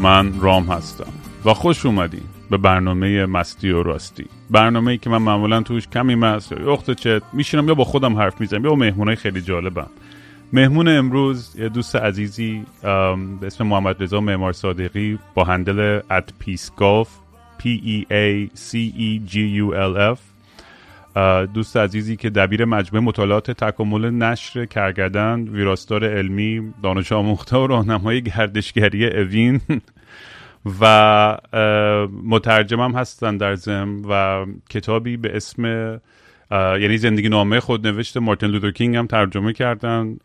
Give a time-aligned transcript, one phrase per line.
[0.00, 1.12] من رام هستم
[1.44, 4.26] و خوش اومدین به برنامه مستی و راستی.
[4.50, 8.16] برنامه ای که من معمولا توش کمی مست یا اخت چت میشینم یا با خودم
[8.16, 9.86] حرف می‌زنم یا با مهمونای خیلی جالبم.
[10.52, 12.62] مهمون امروز یه دوست عزیزی
[13.40, 17.08] به اسم محمد رضا معمار صادقی با هندل peace golf
[17.58, 20.35] p e a c e g u l f.
[21.54, 28.22] دوست عزیزی که دبیر مجموعه مطالعات تکامل نشر کرگدن ویراستار علمی دانش آموخته و راهنمای
[28.22, 29.60] گردشگری اوین
[30.80, 31.36] و
[32.24, 35.64] مترجمم هستن در زم و کتابی به اسم
[36.50, 40.16] یعنی زندگی نامه خود نوشته مارتین لوتر کینگ هم ترجمه کردن.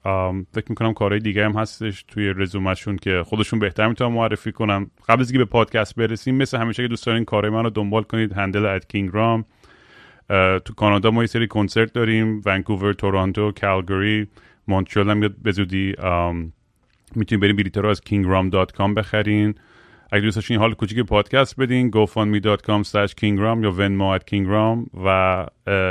[0.54, 4.88] فکر می‌کنم کارهای دیگه هم هستش توی رزومشون که خودشون بهتر می‌تونن معرفی کنن.
[5.10, 8.04] قبل از اینکه به پادکست برسیم مثل همیشه که دوست دارین کارهای من رو دنبال
[8.04, 8.34] کنید.
[8.34, 9.46] هندل ات کینگ رام.
[10.66, 14.28] تو کانادا ما یه سری کنسرت داریم ونکوور تورنتو کالگری
[14.68, 15.96] مونترال هم به زودی
[17.16, 19.56] می‌تونید بریم بلیط رو از kingram.com بخرین.
[20.12, 25.46] اگه دوست داشتین حال کوچیک پادکست بدین gofundme.com slash kingram یا venmo at kingram و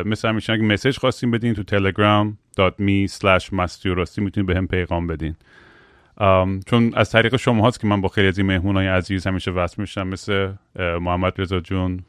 [0.05, 5.37] مثل همیشه اگه مسیج خواستین بدین تو telegram.me slash مستیوراستی می‌تونید به هم پیغام بدین.
[6.67, 9.51] چون از طریق شما هاست که من با خیلی از این مهمون های عزیز همیشه
[9.51, 12.01] وصل میشم مثل محمد رضا جون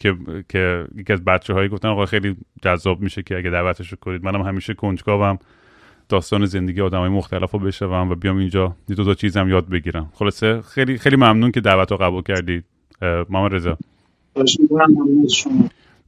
[0.00, 0.16] که
[0.48, 4.24] که یکی از بچه هایی گفتن آقا خیلی جذاب میشه که اگه دعوتش رو کنید.
[4.24, 5.38] منم همیشه کنجکاوم
[6.08, 9.68] داستان زندگی آدم های مختلف رو بشنوم و بیام اینجا یه دو تا چیزم یاد
[9.68, 10.10] بگیرم.
[10.14, 12.64] خلاصه خیلی خیلی ممنون که دعوت رو قبول کردید.
[13.02, 13.78] محمد رضا.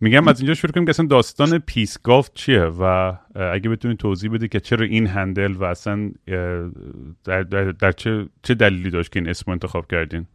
[0.01, 3.13] میگم از اینجا شروع کنیم که اصلا داستان پیس گالف چیه و
[3.55, 6.11] اگه بتونید توضیح بدید که چرا این هندل و اصلا
[7.25, 10.27] در, در, در چه, چه دلیلی داشت که این اسم انتخاب کردین؟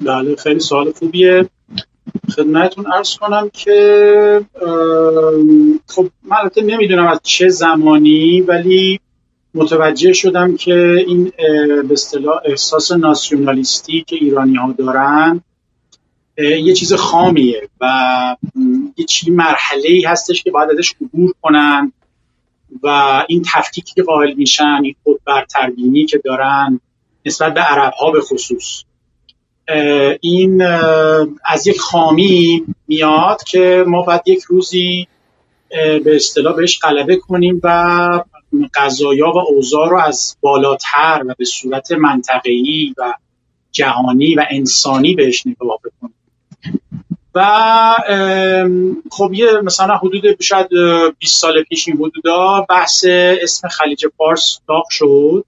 [0.00, 1.48] بله خیلی سوال خوبیه.
[2.36, 4.40] خدمتتون ارز کنم که
[5.86, 9.00] خب من البته نمی‌دونم از چه زمانی ولی
[9.54, 11.32] متوجه شدم که این
[11.88, 15.40] به اصطلاح احساس ناسیونالیستی که ایرانی ها دارن
[16.38, 18.36] یه چیز خامیه و
[18.96, 21.92] یه چی مرحله ای هستش که باید ازش عبور کنن
[22.82, 22.88] و
[23.28, 26.80] این تفکیکی که قائل میشن این خود برتربینی که دارن
[27.26, 28.84] نسبت به عرب ها به خصوص.
[30.20, 30.62] این
[31.44, 35.08] از یک خامی میاد که ما باید یک روزی
[36.04, 38.24] به اصطلاح بهش غلبه کنیم و
[38.74, 43.14] قضایا و اوضاع رو از بالاتر و به صورت منطقه‌ای و
[43.72, 46.14] جهانی و انسانی بهش نگاه بکنیم.
[47.38, 47.94] و
[49.10, 50.68] خب یه مثلا حدود شاید
[51.18, 53.04] 20 سال پیش این حدودا بحث
[53.42, 55.44] اسم خلیج فارس داغ شد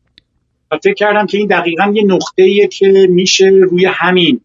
[0.71, 4.41] و فکر کردم که این دقیقا یه نقطه که میشه روی همین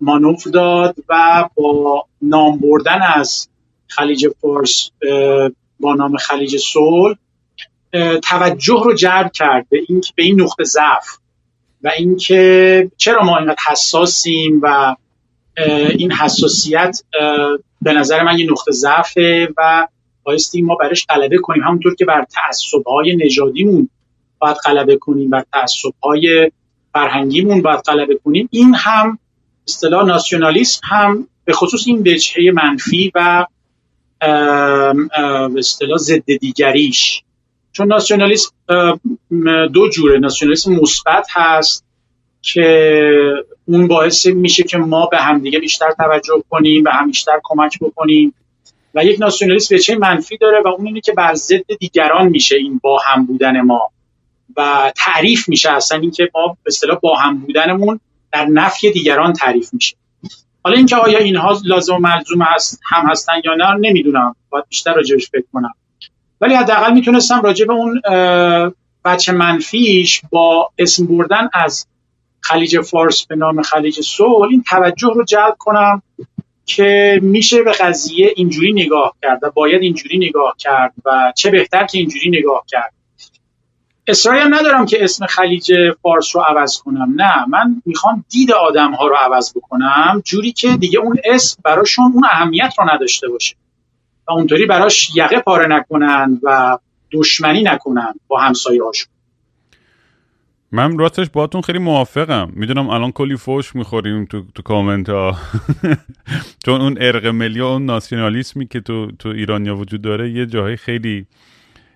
[0.00, 3.48] مانوف داد و با نام بردن از
[3.86, 4.90] خلیج فارس
[5.80, 7.14] با نام خلیج صلح
[8.22, 11.18] توجه رو جلب کرد به این به این نقطه ضعف
[11.82, 14.96] و اینکه چرا ما اینقدر حساسیم و
[15.98, 17.00] این حساسیت
[17.82, 19.88] به نظر من یه نقطه ضعفه و
[20.22, 21.62] بایستی ما برش غلبه کنیم.
[21.62, 23.88] همونطور که بر تعصبهای نژادیمون
[24.38, 26.50] باید غلبه کنیم بر تعصبهای
[26.92, 28.48] فرهنگیمون باید غلبه کنیم.
[28.50, 29.18] این هم
[29.68, 33.46] اصطلاح ناسیونالیسم هم به خصوص این وجهه منفی و
[34.20, 37.22] به اصطلاح ضد دیگریش.
[37.72, 38.50] چون ناسیونالیسم
[39.72, 40.18] دو جوره.
[40.18, 41.83] ناسیونالیسم مثبت هست
[42.44, 47.78] که اون باعث میشه که ما به همدیگه بیشتر توجه کنیم به هم بیشتر کمک
[47.80, 48.34] بکنیم.
[48.94, 52.80] و یک ناسیونالیسم وجهه منفی داره و اون اینه که بر ضد دیگران میشه این
[52.82, 53.90] با هم بودن ما.
[54.56, 58.00] و تعریف میشه اصلا اینکه ما به اصطلاح با هم بودنمون
[58.32, 59.96] در نفی دیگران تعریف میشه.
[60.64, 64.36] حالا اینکه آیا اینها لازم و ملزوم هست هم هستن یا نه نمی‌دونم.
[64.50, 65.74] باید بیشتر راجبش فکر کنم.
[66.40, 68.00] ولی حداقل می‌تونستم راجع به اون
[69.04, 71.86] بچه منفیش با اسم بردن از
[72.44, 76.02] خلیج فارس به نام خلیج صلح این توجه رو جلب کنم
[76.66, 81.86] که میشه به قضیه اینجوری نگاه کرد و باید اینجوری نگاه کرد و چه بهتر
[81.86, 82.92] که اینجوری نگاه کرد.
[84.06, 87.14] اصراری هم ندارم که اسم خلیج فارس رو عوض کنم.
[87.16, 92.12] نه من می‌خوام دید آدم ها رو عوض بکنم جوری که دیگه اون اسم براشون
[92.14, 93.56] اون اهمیت رو نداشته باشه.
[94.28, 96.78] و اونطوری براش یقه پاره نکنن و
[97.12, 99.13] دشمنی نکنن با همسایه هاشون
[100.74, 102.50] من راستش باهاتون خیلی موافقم.
[102.52, 105.38] می‌دونم الان کلی فوش می‌خوریم تو, تو کامنت ها
[106.64, 110.76] چون اون ارق ملی و اون ناسیونالیسمی که تو, تو ایرانیا وجود داره یه جاهای
[110.76, 111.26] خیلی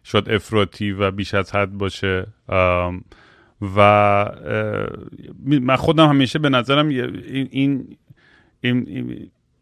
[0.03, 2.27] شاید افراطی و بیش از حد باشه.
[3.77, 4.25] و
[5.41, 7.97] من خودم همیشه به نظرم این این,
[8.61, 9.13] این,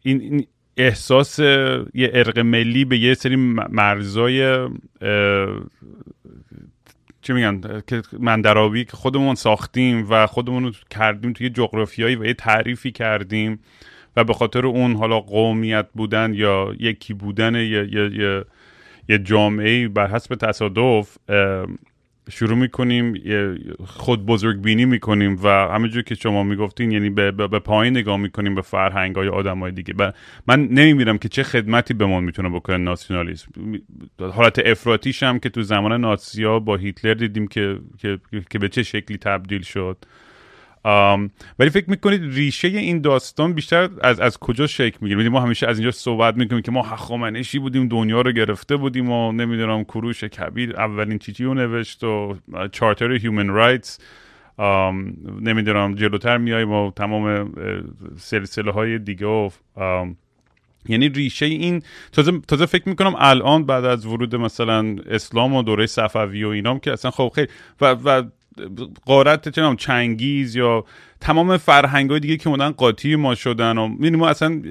[0.01, 0.47] این
[0.77, 3.35] احساس یه ارق ملی به یه سری
[3.69, 4.67] مرزای
[7.27, 12.33] چی میگن که مندرابی که خودمون ساختیم و خودمون رو کردیم توی جغرافیایی و یه
[12.33, 13.59] تعریفی کردیم
[14.15, 18.45] و به خاطر اون حالا قومیت بودن یا یکی بودن یا, یا, یا,
[19.09, 21.17] یا جامعه بر حسب تصادف
[22.31, 23.13] شروع می‌کنیم
[23.85, 28.55] خود بزرگ بینی می‌کنیم و همینجور که شما می‌گفتین یعنی به, به, پایین نگاه می‌کنیم
[28.55, 29.93] به فرهنگ های آدم های دیگه
[30.47, 33.51] من نمیمیرم که چه خدمتی به ما می‌تونه بکنه ناسیونالیسم.
[34.19, 38.19] حالت افراتیش هم که تو زمان ناتسیا با هیتلر دیدیم که, که,
[38.49, 39.97] که به چه شکلی تبدیل شد.
[41.59, 45.79] ولی فکر می‌کنید ریشه این داستان بیشتر از از کجا شکل می‌گیره؟ ما همیشه از
[45.79, 50.75] اینجا صحبت می‌کنیم که ما هخامنشی بودیم دنیا رو گرفته بودیم و نمی‌دونم کروش کبیر
[50.75, 52.35] اولین چیزی رو نوشت و
[52.71, 53.99] چارتر هیومن رایتس
[55.41, 57.53] نمی‌دونم جلوتر میاییم و تمام
[58.17, 59.49] سلسله های دیگه و
[60.89, 65.85] یعنی ریشه این تازه, تازه فکر می‌کنم الان بعد از ورود مثلا اسلام و دوره
[65.85, 67.47] صفوی و اینام که اصلا خب خیلی
[67.81, 68.23] و, و
[69.05, 70.85] قارت چنم چنگیز یا
[71.21, 74.61] تمام فرهنگ دیگه که مدن قاطی ما شدن و ما اصلا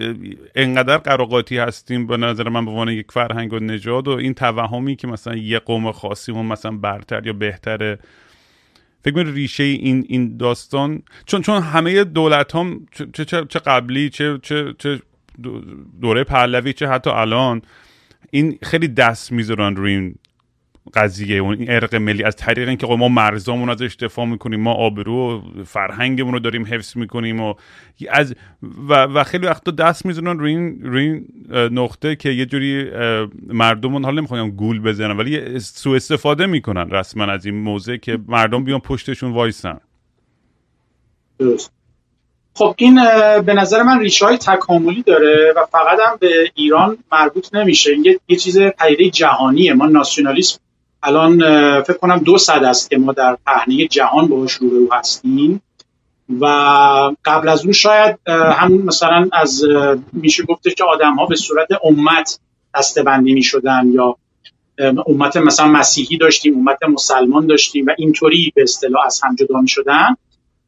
[0.55, 4.97] انقدر قراقاتی هستیم به نظر من به عنوان یک فرهنگ و نژاد و این توهمی
[4.97, 7.99] که مثلا یه قوم خاصی اون مثلا برتر یا بهتره
[9.05, 14.39] فکر ریشه این این داستان؟ چون چون همه دولت هم چه, چه, چه قبلی چه,
[14.43, 15.01] چه, چه
[16.01, 17.63] دوره پهلوی چه حتی الان
[18.31, 20.15] این خیلی دست می‌ذارن روی این
[20.95, 22.25] قضیه اون این ارق ملی.
[22.25, 26.97] از طریق اینکه ما مرزامون ازش دفاع می‌کنیم ما آبرو و فرهنگمون رو داریم حفظ
[26.97, 27.55] می‌کنیم و
[28.11, 28.35] از
[28.89, 31.25] و, و خیلی وقتا دست می‌زنن روی این, روی این
[31.79, 32.91] نقطه که یه جوری
[33.47, 38.65] مردمون حالا نمی‌خوام گول بزنن ولی سوء استفاده می‌کنن رسما از این موضع که مردم
[38.65, 39.81] بیان پشتشون وایسن.
[41.39, 41.73] درست.
[42.55, 42.95] خب این
[43.47, 47.91] به نظر من ریشه های تکاملی داره و فقط هم به ایران مربوط نمیشه.
[48.29, 49.75] یه, چیز پیده جهانیه.
[49.75, 50.59] ما ناسیونالیسم
[51.03, 51.39] الان
[51.83, 55.63] فکر کنم دو صد است که ما در پهنه جهان باش رو هستیم
[56.41, 56.47] و
[57.25, 59.65] قبل از اون شاید همون مثلا از
[60.13, 62.39] میشه گفتش که آدم ها به صورت امت
[62.75, 63.45] دستبندی می
[63.93, 64.17] یا
[65.07, 69.69] امت مثلا مسیحی داشتیم امت مسلمان داشتیم و اینطوری به اصطلاح از هم جدا می
[69.69, 70.17] شدن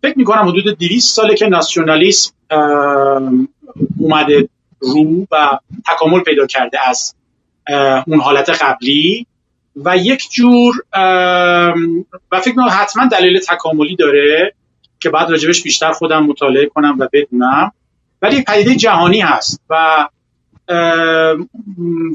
[0.03, 2.33] فکر می کنم حدود 200 ساله که ناسیونالیسم
[3.99, 4.49] اومده
[4.81, 7.15] رو و تکامل پیدا کرده از
[8.07, 9.27] اون حالت قبلی.
[9.77, 10.75] و یک جور
[12.33, 14.55] و فکر کنم حتما دلیل تکاملی داره
[15.01, 17.73] که بعد راجبش بیشتر خودم مطالعه کنم و بدونم.
[18.23, 20.07] ولی پدیده جهانی هست و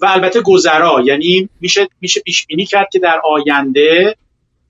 [0.02, 1.02] و البته گذرا.
[1.06, 4.16] یعنی میشه میشه پیش بینی کرد که در آینده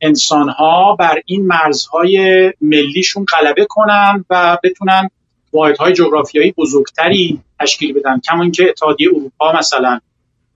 [0.02, 5.10] انسان ها بر این مرزهای ملیشون غلبه کنن و بتونن
[5.54, 8.20] واحدهای جغرافیایی بزرگتری تشکیل بدن.
[8.20, 10.00] کما اینکه اتحادیه اروپا مثلا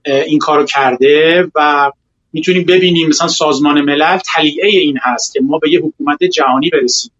[0.04, 1.92] این کارو کرده و
[2.32, 7.12] می‌تونیم ببینیم مثلا سازمان ملل تلیعه این هست که ما به یه حکومت جهانی برسیم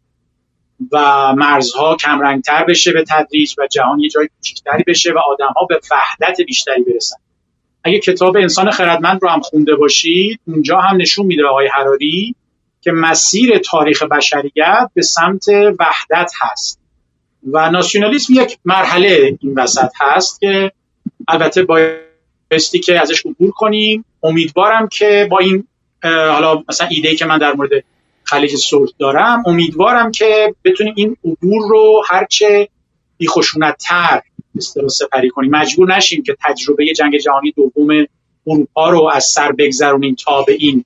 [0.93, 0.99] و
[1.37, 6.41] مرزها کمرنگتر بشه به تدریج و جهان یه جای کوچکتری بشه و آدمها به وحدت
[6.41, 7.17] بیشتری برسن.
[7.85, 12.35] اگه کتاب انسان خردمند رو هم خونده باشید اونجا هم نشون میده آقای حراری
[12.81, 15.49] که مسیر تاریخ بشریت به سمت
[15.79, 16.81] وحدت هست.
[17.53, 20.73] و ناسیونالیسم یک مرحله این وسط هست که
[21.29, 21.63] البته
[22.51, 24.05] بایستی که ازش عبور کنیم.
[24.23, 25.69] امیدوارم که با این
[26.03, 27.71] حالا مثلا ایده که من در مورد
[28.23, 32.69] خلیج سرخ دارم امیدوارم که بتونیم این عبور رو هرچه
[33.19, 34.23] بیخشونت تر
[34.89, 35.51] سپری کنیم.
[35.51, 38.07] مجبور نشیم که تجربه جنگ جهانی دوم
[38.47, 40.85] اروپا رو از سر بگذرونیم تا به این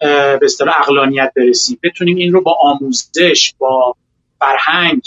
[0.00, 1.78] به اصطلاح اقلانیت برسیم.
[1.82, 3.96] بتونیم این رو با آموزش با
[4.38, 5.02] فرهنگ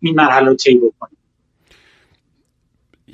[0.00, 1.16] این مرحله رو طی بکنیم.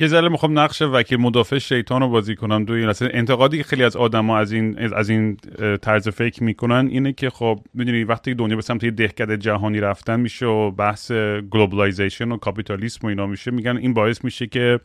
[0.00, 2.64] یه ذره می‌خوام نقش وکیل مدافع شیطان رو بازی کنم.
[2.64, 5.36] دو این انتقادی که خیلی از آدما از این از این
[5.82, 10.46] طرز فکر می‌کنن اینه که خب می‌دونی وقتی دنیا به سمت دهکده جهانی رفتن میشه
[10.46, 11.12] و بحث
[11.50, 14.80] globalization و کاپیتالیسم و اینا میشه میگن این باعث میشه که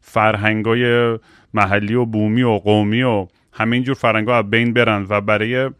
[0.00, 1.18] فرهنگای
[1.54, 5.70] محلی و بومی و قومی و همه اینجور فرهنگا از بین برن و برای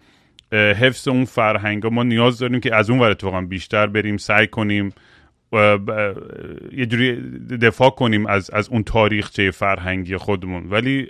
[0.53, 4.93] حفظ اون فرهنگ ما نیاز داریم که از اون ور اتفاقا بیشتر بریم سعی کنیم
[5.53, 7.17] یه جوری
[7.63, 10.71] دفاع کنیم از, از اون تاریخچه فرهنگی خودمون.
[10.71, 11.07] ولی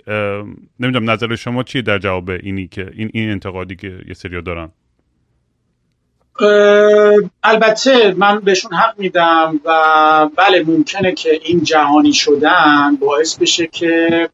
[0.79, 4.71] نمی‌دونم نظر شما چیه در جواب اینی که این, این انتقادی که یه سری دارن؟
[7.43, 14.29] البته من بهشون حق میدم و بله ممکنه که این جهانی شدن باعث بشه که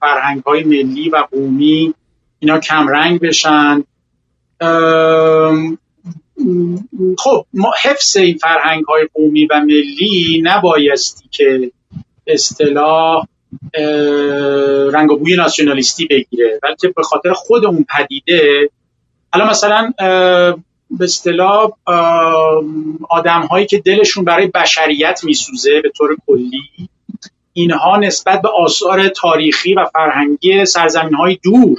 [0.00, 1.94] فرهنگ های ملی و قومی
[2.38, 3.84] اینا کمرنگ بشن.
[7.18, 11.72] خب ما حفظ این فرهنگ های قومی و ملی نبایستی که
[12.26, 13.26] اصطلاح
[14.92, 18.70] رنگ و بوی ناسیونالیستی بگیره بلکه به خاطر خود اون پدیده
[19.32, 19.92] الان مثلا
[20.90, 21.70] به اصطلاح
[23.10, 26.88] آدم هایی که دلشون برای بشریت میسوزه به طور کلی
[27.52, 31.78] اینها نسبت به آثار تاریخی و فرهنگی سرزمین های دور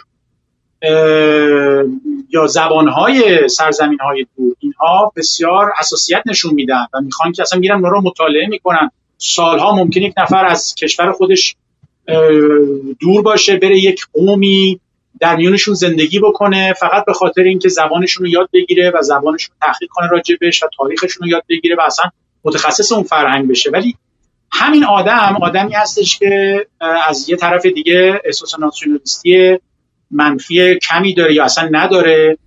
[2.29, 7.59] یا زبان های سرزمین های دور اینها بسیار حساسیت نشون میدن و می‌خوان که اصلا
[7.59, 8.91] میرن رو مطالعه می‌کنن.
[9.17, 11.55] سالها ممکن یک نفر از کشور خودش
[13.00, 14.79] دور باشه بره یک قومی
[15.19, 19.89] در میونشون زندگی بکنه فقط به خاطر اینکه زبانشون رو یاد بگیره و زبانشون تحقیق
[19.89, 22.05] کنه راجبش و تاریخشون رو یاد بگیره و اصلا
[22.43, 23.69] متخصص اون فرهنگ بشه.
[23.69, 23.95] ولی
[24.51, 26.65] همین آدم آدمی هستش که
[27.07, 29.59] از یه طرف دیگه احساس ناسیونالیستی
[30.11, 32.37] منفی کمی داره یا اصلا نداره.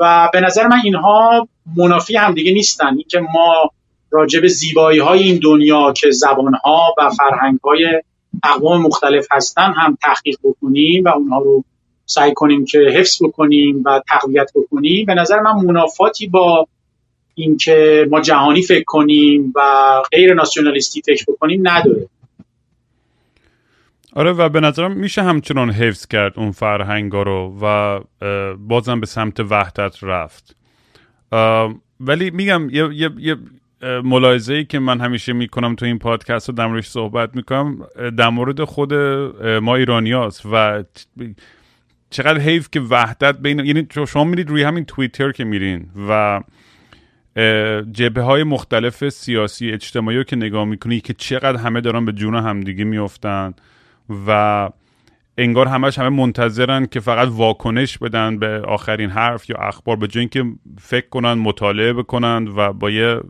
[0.00, 2.86] و به نظر من اینها منافی هم دیگه نیستن.
[2.86, 3.70] اینکه ما
[4.10, 8.02] راجب زیبایی های این دنیا که زبان ها و فرهنگ های
[8.44, 11.64] اقوام مختلف هستن هم تحقیق بکنیم و اونها رو
[12.06, 15.06] سعی کنیم که حفظ بکنیم و تقویت بکنیم.
[15.06, 16.66] به نظر من منافاتی با
[17.34, 19.60] اینکه ما جهانی فکر کنیم و
[20.12, 22.08] غیر ناسیونالیستی فکر بکنیم نداره.
[24.16, 28.00] آره و به نظرم میشه همچنان حفظ کرد اون فرهنگا رو و
[28.56, 30.56] بازم به سمت وحدت رفت.
[32.00, 33.36] ولی میگم یه, یه،, یه
[34.04, 38.28] ملاحظه ای که من همیشه می‌کنم تو این پادکست رو در موردش صحبت می‌کنم در
[38.28, 38.94] مورد خود
[39.44, 40.84] ما ایرانیاست و
[42.10, 46.42] چقدر حیف که وحدت بین یعنی شما میرید روی همین توییتر که میرین و
[47.92, 52.34] جبه های مختلف سیاسی اجتماعی رو که نگاه می‌کنی که چقدر همه دارن به جون
[52.34, 53.54] همدیگه میفتن
[54.26, 54.70] و
[55.38, 60.20] انگار همش همه منتظرن که فقط واکنش بدن به آخرین حرف یا اخبار به جای
[60.20, 60.44] اینکه
[60.78, 63.20] فکر کنن مطالعه بکنن و با یه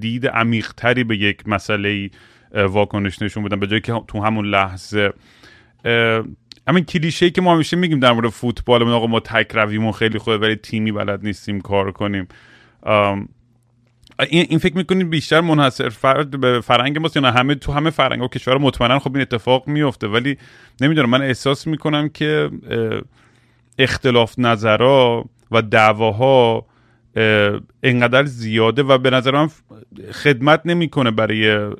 [0.00, 2.10] دید عمیقتری به یک مسئله
[2.54, 5.12] واکنش نشون بدن به جایی که تو همون لحظه
[6.68, 10.38] همین کلیشه که ما همیشه میگیم در مورد فوتبال آقا ما تک رویم خیلی خوبه
[10.38, 12.28] ولی تیمی بلد نیستیم کار کنیم.
[14.20, 17.90] این, این فکر می‌کنید بیشتر منحصر فرد به فرهنگ ماست یا نه؟ همه تو همه
[17.90, 20.38] فرهنگ و کشور مطمئنا خب این اتفاق میفته ولی
[20.80, 22.50] نمی‌دونم من احساس می‌کنم که
[23.78, 26.66] اختلاف نظرها و دعواها
[27.82, 29.50] انقدر زیاده و به نظرم
[30.12, 31.70] خدمت نمی‌کنه برای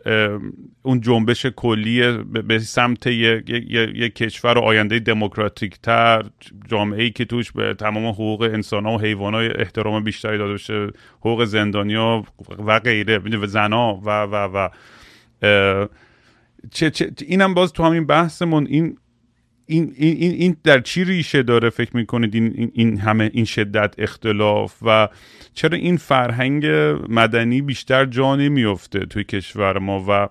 [0.82, 6.23] اون جنبش کلی به سمت یک کشور و آینده دموکراتیک تر
[6.70, 10.52] جامعه ای که توش به تمام حقوق انسان ها و حیوان های احترام بیشتری داده
[10.52, 10.87] بشه
[11.20, 12.25] حقوق زندانیا
[12.66, 14.68] و غیره و زنا و و و
[16.70, 18.99] چه چه اینم باز تو همین بحثمون این
[19.69, 24.77] این, این, این در چی ریشه داره فکر می‌کنید این, این همه این شدت اختلاف
[24.83, 25.09] و
[25.55, 26.67] چرا این فرهنگ
[27.09, 30.29] مدنی بیشتر جا نمیفته توی کشور ما و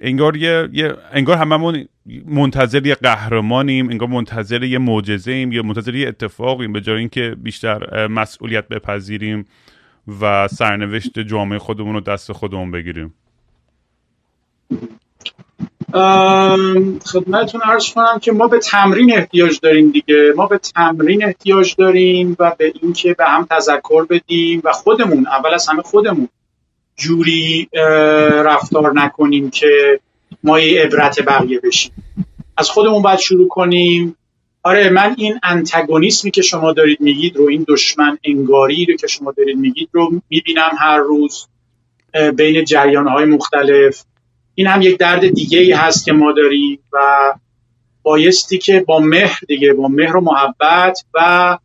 [0.00, 1.88] انگار یه, یه انگار هممون
[2.26, 7.36] منتظر یه قهرمانیم انگار منتظر یه معجزه ایم یا منتظر یه اتفاقیم به جای اینکه
[7.42, 9.44] بیشتر مسئولیت بپذیریم
[10.20, 13.14] و سرنوشت جامعه خودمون رو دست خودمون بگیریم.
[17.06, 20.32] خدمتتون عرض کنم که ما به تمرین احتیاج داریم دیگه.
[20.36, 25.54] ما به تمرین احتیاج داریم و به اینکه به هم تذکر بدیم و خودمون اول
[25.54, 26.28] از همه خودمون
[26.96, 27.68] جوری
[28.44, 30.00] رفتار نکنیم که
[30.44, 31.92] ما یه عبرت بقیه بشیم.
[32.56, 34.16] از خودمون باید شروع کنیم.
[34.62, 39.32] آره من این انتگونیسمی که شما دارید میگید رو این دشمن انگاری رو که شما
[39.32, 41.46] دارید میگید رو می‌بینم هر روز
[42.36, 44.04] بین جریان های مختلف.
[44.58, 46.98] این هم یک درد دیگه ای هست که ما داریم و
[48.02, 51.58] بایستی که با مهر دیگه با مهر و محبت و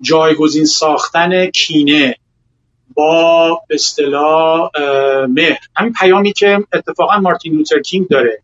[0.00, 2.16] جایگزین ساختن کینه
[2.94, 4.70] با اصطلاح
[5.28, 5.58] مهر.
[5.76, 8.42] همین پیامی که اتفاقا مارتین لوتر کینگ داره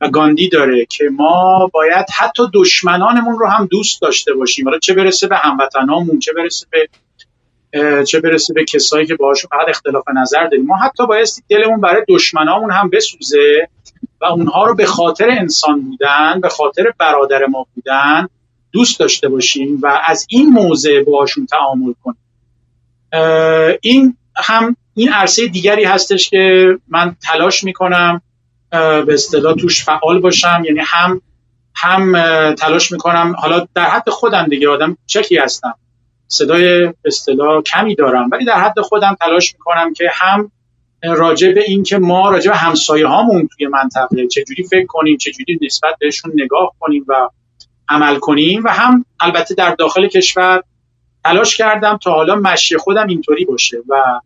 [0.00, 4.64] و گاندی داره که ما باید حتی دشمنانمون رو هم دوست داشته باشیم.
[4.64, 6.88] حالا چه برسه به هموطنامون چه برسه به
[8.06, 10.66] چه برسه به کسایی که باهاشون فقط اختلاف نظر داریم.
[10.66, 13.68] ما حتی بایستی دلمون برای دشمنامون هم بسوزه
[14.20, 18.28] و اونها رو به خاطر انسان بودن به خاطر برادر ما بودن
[18.72, 22.18] دوست داشته باشیم و از این موضع باهاشون تعامل کنیم.
[23.82, 28.22] این هم این عرصه دیگری هستش که من تلاش می‌کنم
[28.70, 30.62] به اصطلاح توش فعال باشم.
[30.64, 31.20] یعنی هم
[31.74, 32.12] هم
[32.54, 33.34] تلاش می‌کنم.
[33.38, 35.74] حالا در حد خودم دیگه آدم چکی هستم.
[36.34, 40.52] صدای اصطلاح کمی دارم ولی در حد خودم تلاش می‌کنم که هم
[41.02, 45.58] راجع به این که ما راجع به همسایه هامون توی منطقه چجوری فکر کنیم چجوری
[45.62, 47.28] نسبت بهشون نگاه کنیم و
[47.88, 50.62] عمل کنیم و هم البته در داخل کشور
[51.24, 54.20] تلاش کردم تا حالا مشی خودم اینطوری باشه و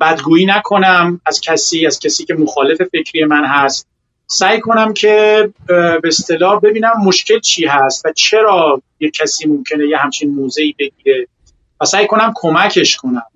[0.00, 3.88] بدگویی نکنم از کسی از کسی که مخالف فکری من هست.
[4.26, 9.96] سعی کنم که به اصطلاح ببینم مشکل چی هست و چرا یه کسی ممکنه یه
[9.96, 11.26] همچین موضعی بگیره
[11.80, 13.26] و سعی کنم کمکش کنم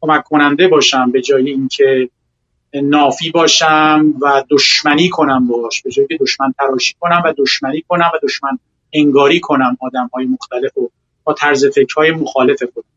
[0.00, 2.08] کمک کننده باشم به جای اینکه
[2.74, 8.10] نافی باشم و دشمنی کنم باش به جای که دشمن تراشی کنم و دشمنی کنم
[8.14, 8.58] و دشمن
[8.92, 10.90] انگاری کنم آدم های مختلف و
[11.24, 12.88] با طرز فکرهای مخالف خودم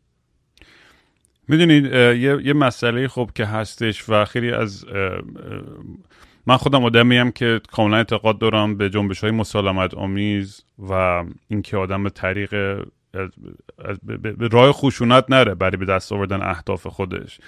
[1.47, 4.85] می‌دونید یه،, یه مسئله خب که هستش و خیلی از
[6.47, 11.77] من خودم آدمی هم که کاملا اعتقاد دارم به جنبش های مسالمت آمیز و اینکه
[11.77, 12.83] آدم به طریق
[14.37, 17.39] به راه خشونت نره برای به دست آوردن اهداف خودش.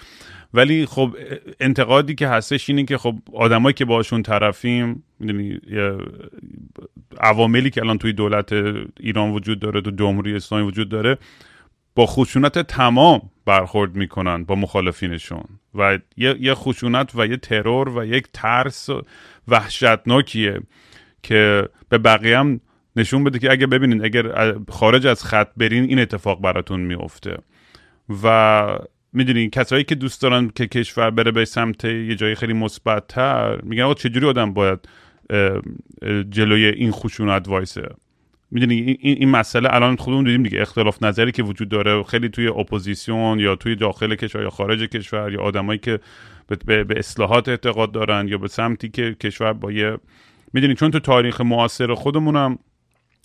[0.54, 1.16] ولی خب
[1.60, 5.60] انتقادی که هستش اینه که خب آدمایی که باشون طرفیم می‌دونی
[7.20, 8.54] عواملی که الان توی دولت
[9.00, 11.18] ایران وجود داره تو جمهوری اسلامی وجود داره
[11.96, 15.44] با خشونت تمام برخورد می‌کنن با مخالفینشون
[15.76, 18.90] و یه, خشونت و یه ترور و یک ترس
[19.48, 20.60] وحشتناکیه
[21.24, 22.62] که به بقیه هم
[22.96, 27.38] نشون بده که اگه ببینید اگر خارج از خط برین این اتفاق براتون میفته
[28.24, 28.78] و
[29.14, 33.62] می‌دونین کسایی که دوست دارن که کشور بره به سمت یه جایی خیلی مثبت تر
[33.62, 34.80] میگن آقا چجوری آدم باید
[36.30, 37.90] جلوی این خشونت وایسه؟
[38.56, 43.40] می‌دونی این, مسئله الان خودمون دیدیم دیگه اختلاف نظری که وجود داره خیلی توی اپوزیسیون
[43.40, 46.00] یا توی داخل کشور یا خارج کشور یا آدمایی که
[46.66, 49.98] به, به اصلاحات اعتقاد دارن یا به سمتی که کشور با یه
[50.54, 52.60] می‌دونی چون تو تاریخ معاصر خودمونم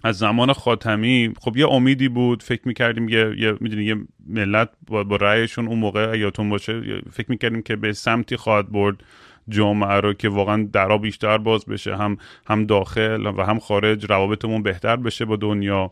[0.05, 3.97] از زمان خاتمی خب یه امیدی بود فکر می‌کردیم یه, یه می‌دونی یه
[4.27, 6.83] ملت با, با رأیشون اون موقع یادتون باشه
[7.13, 8.97] فکر می‌کردیم که به سمتی خواهد برد.
[9.49, 14.63] جامعه رو که واقعا درا بیشتر باز بشه هم هم داخل و هم خارج روابطمون
[14.63, 15.91] بهتر بشه با دنیا.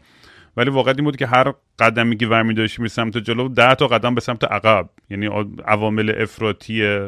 [0.56, 3.86] ولی واقعا این بود که هر قدمی که ورمی داشتیم به سمت جلو ده تا
[3.86, 4.88] قدم به سمت عقب.
[5.10, 5.26] یعنی
[5.66, 7.06] عوامل افراطی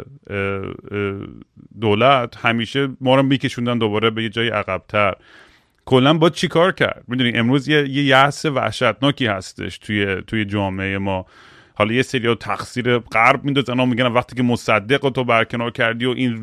[1.81, 5.15] دولت همیشه ما رو میکشوندن دوباره به یه جای عقبتر.
[5.85, 11.27] کلا با چیکار کرد؟ می‌دونی امروز یه یه یأس وحشتناکی هستش توی توی جامعه ما.
[11.81, 16.39] حالا یه سری تقصیر غرب میندازن میگن وقتی که مصدق تو برکنار کردی و این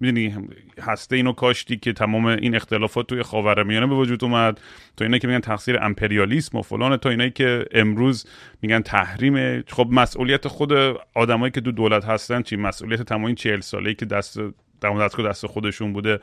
[0.00, 0.36] می‌دونی
[0.82, 4.60] هسته اینو کاشتی که تمام این اختلافات توی خاورمیانه به وجود اومد
[4.96, 8.26] تو اینا که میگن تقصیر امپریالیسم و فلان تا اینایی که امروز
[8.62, 9.62] میگن تحریم.
[9.62, 10.72] خب مسئولیت خود
[11.14, 14.38] آدمایی که دو دولت هستن چی؟ مسئولیت تمام این 40 ساله‌ای که دست
[14.80, 16.20] در دست خودشون بوده.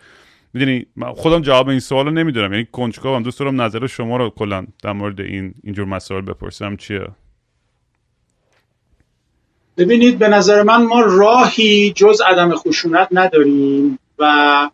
[0.54, 0.86] می‌دونی؟
[1.16, 2.54] خودم جواب این سوال رو نمی‌دونم.
[2.54, 3.24] یعنی کنجکاوم.
[3.24, 6.76] دوست دارم نظر شما رو کلا در مورد این اینجور مسائل بپرسم.
[6.76, 7.08] چیه؟
[9.82, 14.70] ببینید به نظر من ما راهی جز عدم خشونت نداریم و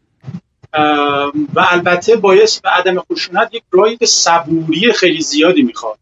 [1.54, 5.98] و البته باعث به عدم خشونت یک راهی صبوری خیلی زیادی می‌خواد.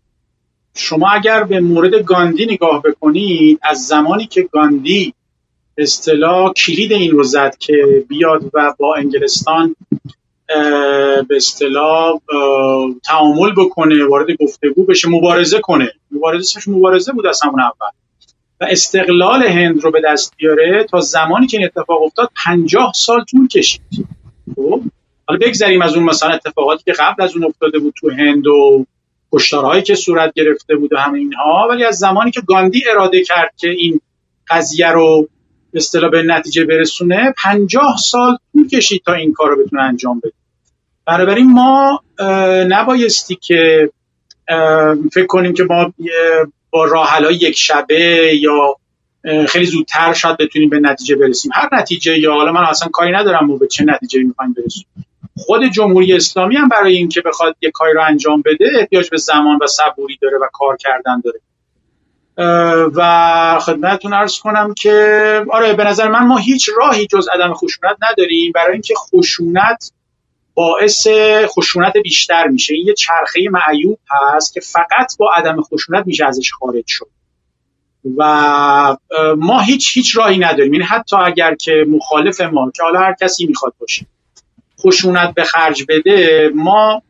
[0.75, 5.13] شما اگر به مورد گاندی نگاه بکنید از زمانی که گاندی
[5.77, 9.75] اصطلاح کلید این رو زد که بیاد و با انگلستان
[11.27, 12.19] به اصطلاح
[13.03, 15.91] تعامل بکنه وارد گفتگو بشه مبارزه کنه.
[16.11, 18.04] مبارزه مبارزه بود از همون اول.
[18.61, 23.23] و استقلال هند رو به دست بیاره تا زمانی که این اتفاق افتاد پنجاه سال
[23.23, 23.81] طول کشید.
[24.55, 24.81] خب؟
[25.27, 28.85] حالا بگذریم از اون مثلا اتفاقاتی که قبل از اون افتاده بود تو هند و
[29.31, 33.53] کشتارهایی که صورت گرفته بود و همه اینها ولی از زمانی که گاندی اراده کرد
[33.57, 34.01] که این
[34.49, 35.27] قضیه رو
[35.73, 40.33] اصطلاح به نتیجه برسونه پنجاه سال طول کشید تا این کار رو بتونه انجام بده.
[41.05, 42.03] بنابراین ما
[42.67, 43.89] نبایستی که
[45.13, 45.93] فکر کنیم که ما
[46.75, 48.75] با راه یک شبه یا
[49.47, 51.51] خیلی زودتر شاید بتونیم به نتیجه برسیم.
[51.55, 54.85] هر نتیجه یا حالا من اصلا کاری ندارم به چه نتیجه می‌خوایم برسیم.
[55.37, 59.59] خود جمهوری اسلامی هم برای اینکه بخواد یک کاری رو انجام بده احتیاج به زمان
[59.61, 61.39] و صبوری داره و کار کردن داره.
[62.95, 67.97] و خدمتتون ارز کنم که آره به نظر من ما هیچ راهی جز عدم خشونت
[68.11, 68.51] نداریم.
[68.55, 69.91] برای اینکه خشونت
[70.55, 71.07] باعث
[71.45, 72.73] خشونت بیشتر میشه.
[72.73, 77.07] این یه چرخه معیوب هست که فقط با عدم خشونت میشه ازش خارج شد.
[78.17, 78.97] و
[79.37, 80.73] ما هیچ هیچ راهی نداریم.
[80.73, 84.05] یعنی حتی اگر که مخالف ما که حالا هر کسی می‌خواد باشه
[84.79, 87.01] خشونت به خرج بده ما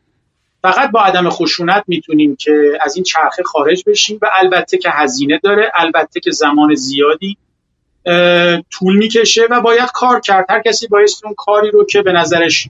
[0.62, 4.18] فقط با عدم خشونت می‌تونیم که از این چرخه خارج بشیم.
[4.22, 7.36] و البته که هزینه داره البته که زمان زیادی
[8.70, 10.46] طول می‌کشه و باید کار کرد.
[10.48, 12.68] هر کسی باید اون کاری رو که به نظرش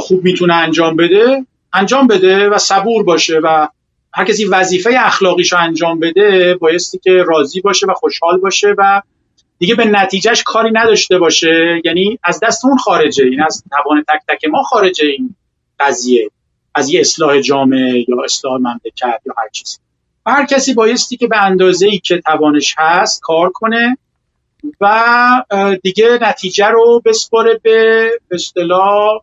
[0.00, 3.68] خوب می‌تونه انجام بده انجام بده و صبور باشه و
[4.14, 9.02] هر کسی وظیفه اخلاقیش رو انجام بده بایستی که راضی باشه و خوشحال باشه و
[9.58, 11.82] دیگه به نتیجهش کاری نداشته باشه.
[11.84, 15.36] یعنی از دست اون خارجه این از توان تک تک ما خارجه این
[15.80, 16.30] قضیه.
[16.74, 19.78] از یه اصلاح جامعه یا اصلاح مملکت یا هر چیزی.
[20.26, 23.98] هر کسی بایستی که به اندازه ای که توانش هست کار کنه
[24.80, 25.44] و
[25.82, 29.20] دیگه نتیجه رو بسپاره به اصطلاح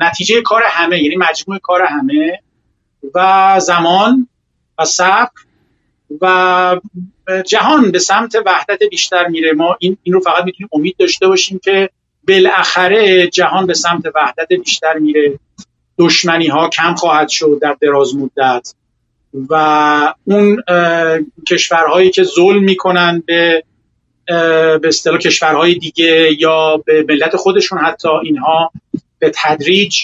[0.00, 2.40] نتیجه کار همه یعنی مجموع کار همه
[3.14, 4.28] و زمان
[4.78, 5.30] و صبر
[6.20, 6.80] و
[7.46, 9.52] جهان به سمت وحدت بیشتر میره.
[9.52, 11.90] ما این, این رو فقط می‌تونیم امید داشته باشیم که
[12.28, 15.38] بالاخره جهان به سمت وحدت بیشتر میره.
[15.98, 18.74] دشمنی ها کم خواهد شد در دراز مدت
[19.48, 20.62] و اون
[21.48, 23.64] کشورهایی که ظلم می‌کنن به
[24.78, 28.72] به اصطلاح کشورهای دیگه یا به ملت خودشون حتی اینها
[29.18, 29.96] به تدریج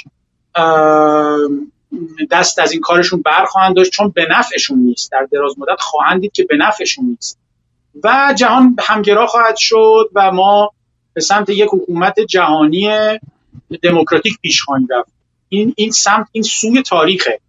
[2.30, 5.12] دست از این کارشون برخواهند داشت چون به نفعشون نیست.
[5.12, 7.38] در دراز مدت خواهند دید که به نفعشون نیست.
[8.04, 10.70] و جهان همگرا خواهد شد و ما
[11.14, 12.90] به سمت یک حکومت جهانی
[13.82, 15.12] دموکراتیک پیش خواهیم رفت.
[15.48, 17.40] این این سمت این سوی تاریخه.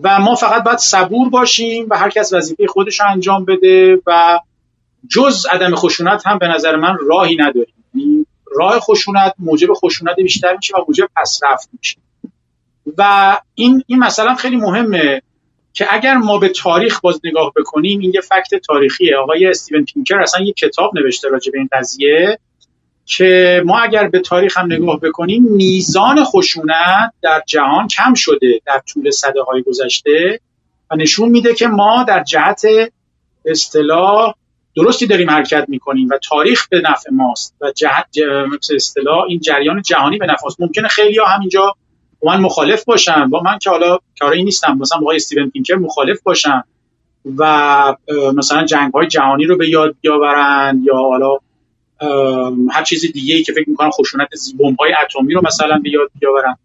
[0.00, 4.38] و ما فقط باید صبور باشیم و هر کس وظیفه خودش رو انجام بده و
[5.08, 10.56] جز عدم خشونت هم به نظر من راهی نداریم یعنی راه خشونت موجب خشونت بیشتر
[10.56, 11.96] میشه و موجب پسرفت میشه.
[12.98, 15.22] و این این مثلا خیلی مهمه
[15.72, 19.16] که اگر ما به تاریخ باز نگاه بکنیم این یه فکت تاریخیه.
[19.16, 22.38] آقای استیون پینکر اصلا یه کتاب نوشته راجع به این قضیه
[23.06, 28.82] که ما اگر به تاریخ هم نگاه بکنیم میزان خشونت در جهان کم شده در
[28.88, 30.40] طول صده های گذشته
[30.90, 32.62] و نشون میده که ما در جهت
[33.44, 34.34] اصطلاح
[34.76, 38.06] درستی داریم حرکت می‌کنیم و تاریخ به نفع ماست و جهت
[38.74, 40.60] اصطلاح این جریان جهانی به نفع ماست.
[40.60, 41.74] ممکنه خیلی ها همینجا
[42.24, 43.30] من مخالف باشن.
[43.30, 44.78] با من که حالا کاری نیستم.
[44.80, 46.62] مثلا با استیون پینکر مخالف باشن
[47.36, 47.96] و
[48.34, 51.38] مثلا جنگ های جهانی رو به یاد بیاورن یا حالا
[52.70, 56.10] هر چیز دیگه ای که فکر می‌کنن خشونت بمب های اتمی رو مثلا به یاد
[56.20, 56.56] بیاورن.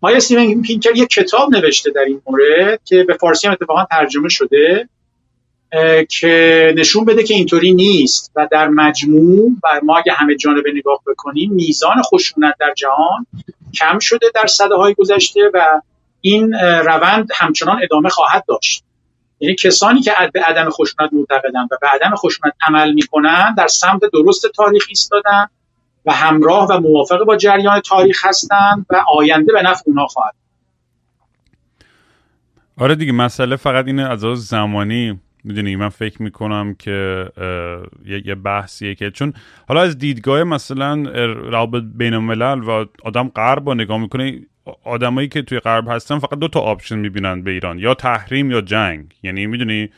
[0.00, 4.28] آیا استیون پینکر یه کتاب نوشته در این مورد که به فارسی هم اتفاقا ترجمه
[4.28, 4.88] شده.
[6.08, 11.00] که نشون بده که اینطوری نیست و در مجموع و ما اگه همه جانبه نگاه
[11.06, 13.26] بکنیم میزان خشونت در جهان
[13.74, 15.80] کم شده در صده های گذشته و
[16.20, 18.84] این روند همچنان ادامه خواهد داشت.
[19.40, 24.00] یعنی کسانی که به عدم خشونت معتقدن و به عدم خشونت عمل می‌کنن در سمت
[24.12, 25.46] درست تاریخ ایستادن
[26.06, 30.34] و همراه و موافق با جریان تاریخ هستند و آینده به نفع اونا خواهد.
[32.78, 37.26] آره دیگه مسئله فقط اینه از زمانی می‌دونی من فکر می‌کنم که
[38.24, 39.32] یه بحثیه که چون
[39.68, 41.02] حالا از دیدگاه مثلا
[41.50, 44.40] روابط بین الملل و آدم غرب با نگاه می‌کنه
[44.84, 48.60] آدمایی که توی غرب هستن فقط دو تا آپشن می‌بینن به ایران یا تحریم یا
[48.60, 49.14] جنگ.
[49.22, 49.88] یعنی می‌دونی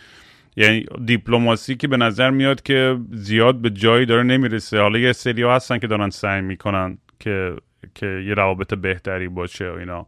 [0.57, 4.81] یعنی دیپلماسی که به نظر میاد که زیاد به جایی داره نمی‌رسه.
[4.81, 7.57] حالا یه سری هستن که دارن سعی می‌کنن که
[7.95, 10.07] که یه روابط بهتری باشه و اینا.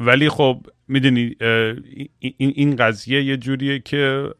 [0.00, 1.36] ولی خب می‌دونی
[2.38, 4.30] این قضیه یه جوریه که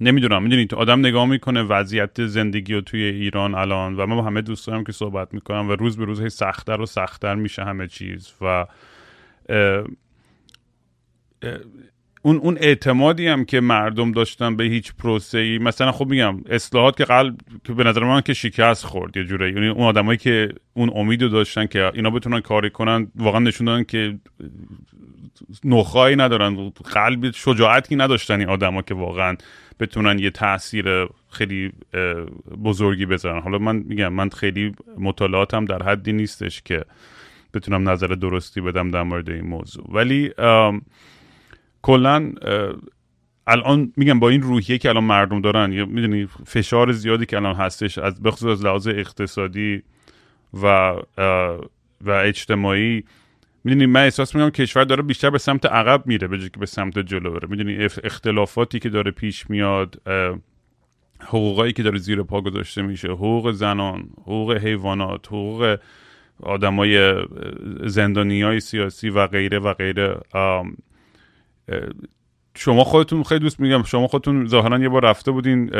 [0.00, 0.42] نمی‌دونم.
[0.42, 4.42] می‌دونی تو آدم نگاه می‌کنه وضعیت زندگی رو توی ایران الان و من با همه
[4.42, 8.32] دوستانم که صحبت می‌کنم و روز به روز هی سختتر و سختتر میشه همه چیز
[8.40, 8.66] و
[12.26, 16.96] اون اون اعتمادی هم که مردم داشتن به هیچ پروسه ای مثلا خب میگم اصلاحات
[16.96, 19.52] که قلب که به نظر من که شکست خورد یه جوری.
[19.52, 23.84] یعنی اون آدمایی که اون امیدو داشتن که اینا بتونن کاری کنن واقعا نشون دادن
[23.84, 24.18] که
[25.64, 29.36] نخایی ندارن قلب شجاعتی نداشتن این آدما که واقعا
[29.80, 31.72] بتونن یه تاثیر خیلی
[32.64, 33.40] بزرگی بذارن.
[33.42, 36.84] حالا من میگم من خیلی مطالعاتم در حدی نیستش که
[37.54, 39.84] بتونم نظر درستی بدم در مورد این موضوع.
[39.92, 40.30] ولی
[41.86, 42.32] کلا
[43.46, 47.54] الان میگم با این روحیه که الان مردم دارن یا می‌دونی فشار زیادی که الان
[47.54, 49.82] هستش از بخصوص از لحاظ اقتصادی
[50.62, 50.96] و
[52.00, 53.04] و اجتماعی
[53.64, 56.98] می‌دونی من احساس می‌کنم کشور داره بیشتر به سمت عقب میره به که به سمت
[56.98, 57.48] جلو بره.
[57.48, 60.02] می‌دونی اختلافاتی که داره پیش میاد
[61.20, 65.76] حقوقایی که داره زیر پا گذاشته میشه حقوق زنان حقوق حیوانات حقوق
[66.42, 67.24] آدمای
[67.84, 70.20] زندانی های سیاسی و غیره و غیره.
[72.54, 75.70] شما خودتون خیلی دوست میگم شما خودتون ظاهرا یه بار رفته بودین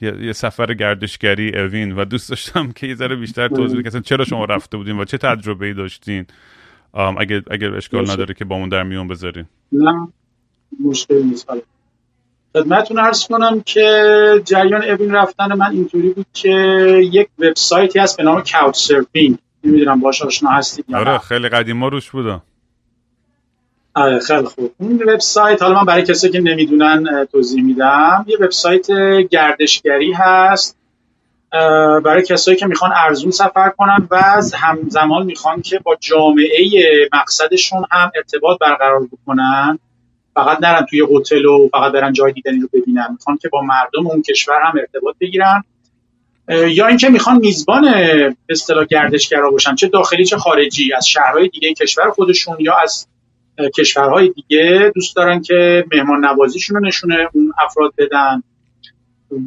[0.00, 4.44] یه سفر گردشگری اوین و دوست داشتم که یه ذره بیشتر توضیح بدید چرا شما
[4.44, 6.26] رفته بودین و چه تجربه ای داشتین
[7.18, 9.44] اگر اگر اشکال نداره که با اون در میون بذارین.
[9.72, 10.08] نه
[10.84, 11.48] مشکل نیست.
[12.52, 13.82] خدمتتون عرض کنم که
[14.44, 16.50] جریان اوین رفتن من اینطوری بود که
[17.12, 22.10] یک وبسایتی هست به نام کاوچ سرفینگ نمی‌دونم باش آشنا هستید آره خیلی قدیما روش
[22.10, 22.42] بودم
[24.26, 24.72] خیلی خوب.
[24.80, 28.24] این وبسایت حالا من برای کسی که نمی‌دونن توضیح میدم.
[28.28, 28.86] یه وبسایت
[29.30, 30.76] گردشگری هست.
[32.04, 36.68] برای کسایی که می‌خوان ارزون سفر کنن و همزمان می‌خوان که با جامعه
[37.12, 39.78] مقصدشون هم ارتباط برقرار بکنن.
[40.34, 43.06] فقط نرن توی هتل و فقط برن جای دیدنی رو ببینن.
[43.10, 45.64] می‌خوان که با مردم اون کشور هم ارتباط بگیرن.
[46.48, 47.94] یا اینکه می‌خوان میزبان
[48.48, 53.06] اصطلاح گردشگرا باشن چه داخلی چه خارجی از شهرهای دیگه کشور خودشون یا از
[53.78, 58.42] کشورهای دیگه دوست دارن که مهمان نوازیشون رو نشونه اون افراد بدن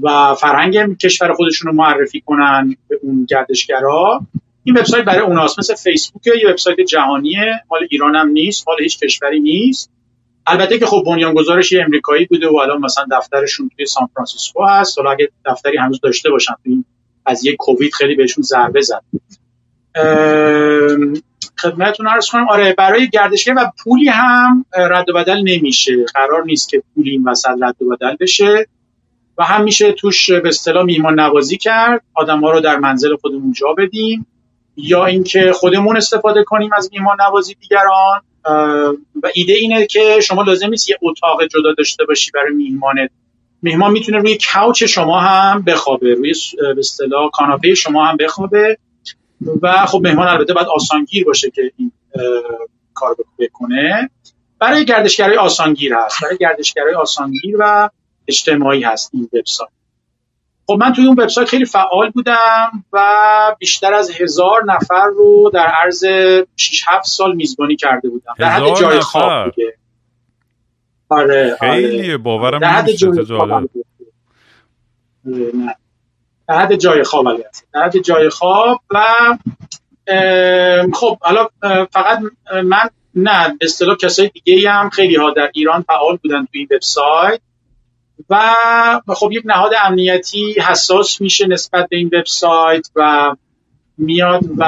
[0.04, 4.22] و فرهنگ کشور خودشون رو معرفی کنن به اون گردشگرا.
[4.64, 9.00] این وبسایت برای اوناست مثل فیسبوک یه وبسایت جهانیه مال ایران هم نیست مال هیچ
[9.00, 9.92] کشوری نیست.
[10.48, 14.98] البته که خب بنیانگذارش یه امریکایی بوده و الان مثلا دفترشون توی سان فرانسیسکو هست.
[14.98, 16.86] حالا اگه دفتری هنوز داشته باشن این
[17.26, 19.04] از یه کووید خیلی بهشون ضربه زد.
[21.62, 22.50] خدمتتون عرض کنم.
[22.50, 26.06] آره برای گردشگری و پولی هم رد و بدل نمیشه.
[26.14, 28.68] قرار نیست که پولی این وسط رد و بدل بشه.
[29.38, 32.02] و هم میشه توش به اصطلاح میهمان نوازی کرد.
[32.14, 34.28] آدم ها رو در منزل خودمون جا بدیم.
[34.78, 38.22] یا اینکه خودمون استفاده کنیم از میهمان نوازی دیگران.
[39.24, 43.10] و ایده اینه که شما لازم نیست یه اتاق جدا داشته باشی برای میهمانت.
[43.62, 48.78] میهمان می‌تونه روی کوچ شما هم بخوابه روی به اصطلاح کاناپه شما هم بخوابه.
[49.62, 51.92] و خب مهمان البته باید آسانگیر باشه که این
[52.94, 54.10] کار بکنه.
[54.60, 56.24] برای گردشگرای آسانگیر هست.
[56.24, 57.90] برای گردشگرای آسانگیر و
[58.28, 59.72] اجتماعی هست این وبسایت.
[60.68, 63.02] خب من توی اون وبسایت خیلی فعال بودم و
[63.60, 66.06] بیشتر از هزار نفر رو در عرض
[66.56, 68.34] 6 7 سال میزبانی کرده بودم.
[68.40, 69.74] در حد جای خواب دیگه.
[71.10, 73.70] آره خیلی باورم در حد جای خواب آره،
[75.54, 75.76] نه.
[76.54, 77.26] حد جای خواب
[77.74, 79.04] در حد جای خواب و
[80.94, 81.48] خب حالا
[81.92, 82.20] فقط
[82.64, 86.68] من نه به اصطلاح کسای دیگه هم خیلی ها در ایران فعال بودن توی این
[86.72, 87.40] وبسایت
[88.30, 88.56] و
[89.08, 93.36] خب یک نهاد امنیتی حساس میشه نسبت به این وبسایت و
[93.98, 94.64] میاد و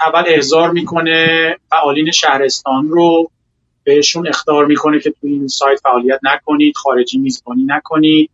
[0.00, 3.30] اول احضار می‌کنه فعالین شهرستان رو
[3.84, 8.30] بهشون اختار می‌کنه که تو این سایت فعالیت نکنید خارجی میزبانی نکنید.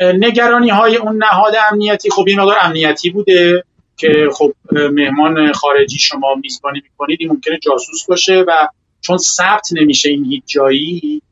[0.00, 3.64] نگرانی های اون نهاد امنیتی خب این مقدار امنیتی بوده
[3.96, 8.68] که خب مهمان خارجی شما میزبانی می‌کنید این ممکنه جاسوس باشه و
[9.00, 11.22] چون ثبت نمیشه این هیچ جایی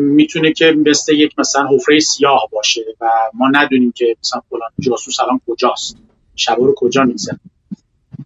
[0.00, 5.20] می‌تونه که مثل یک مثلا حفره سیاه باشه و ما ندونیم که مثلا فلان جاسوس
[5.20, 5.96] الان کجاست
[6.36, 7.40] شب رو کجا میزن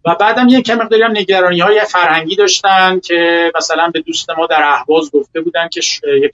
[0.05, 4.45] و بعدم یک کم مقداری هم نگرانی های فرهنگی داشتن که مثلا به دوست ما
[4.45, 5.81] در اهواز گفته بودن که
[6.23, 6.31] یک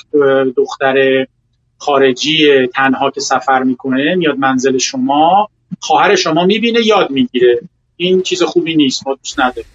[0.57, 1.25] دختر
[1.77, 7.59] خارجی تنها که سفر می‌کنه میاد منزل شما خواهر شما می‌بینه یاد می‌گیره.
[7.97, 9.65] این چیز خوبی نیست ما دوست نداریم.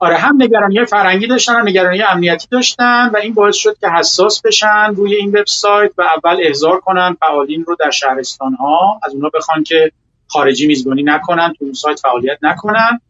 [0.00, 4.42] آره هم نگرانی فرنگی داشتن هم نگرانی امنیتی داشتن و این باعث شد که حساس
[4.42, 9.28] بشن روی این وبسایت و اول احضار کنن فعالین رو در شهرستان ها از اونا
[9.34, 9.92] بخوان که
[10.26, 13.00] خارجی میزبانی نکنن تو اون سایت فعالیت نکنن.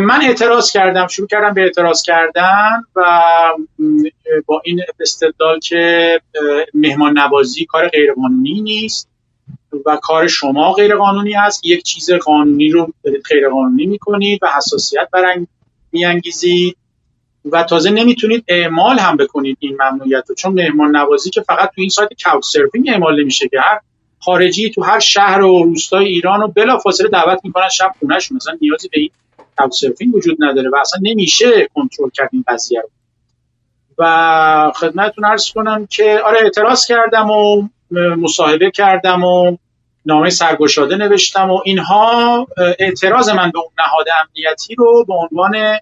[0.00, 3.20] من اعتراض کردم شروع کردم به اعتراض کردن و
[4.46, 6.20] با این استدلال که
[6.74, 9.08] مهمان نوازی کار غیرقانونی نیست
[9.86, 12.92] و کار شما غیرقانونی هست یک چیز قانونی رو
[13.30, 15.46] غیرقانونی می‌کنید و حساسیت برنگ
[15.92, 16.76] میانگیزید
[17.52, 20.34] و تازه نمی‌تونید اعمال هم بکنید این ممنوعیت رو.
[20.34, 23.80] چون مهمان نوازی که فقط تو این سایت کاوچ سرفینگ اعمال نمیشه که هر
[24.18, 28.58] خارجی تو هر شهر و روستای ایران رو بلا فاصله دعوت می‌کنن شب خونهشون مثلا
[28.60, 29.10] نیازی به این
[29.60, 32.88] کاوچ سرفینگ وجود نداره و اصلا نمیشه کنترل کرد این قضیه رو.
[33.98, 37.68] و خدمتتون عرض کنم که آره اعتراض کردم و
[38.16, 39.56] مصاحبه کردم و
[40.06, 42.46] نامه سرگشاده نوشتم و اینها
[42.78, 45.78] اعتراض من به اون نهاد امنیتی رو به عنوان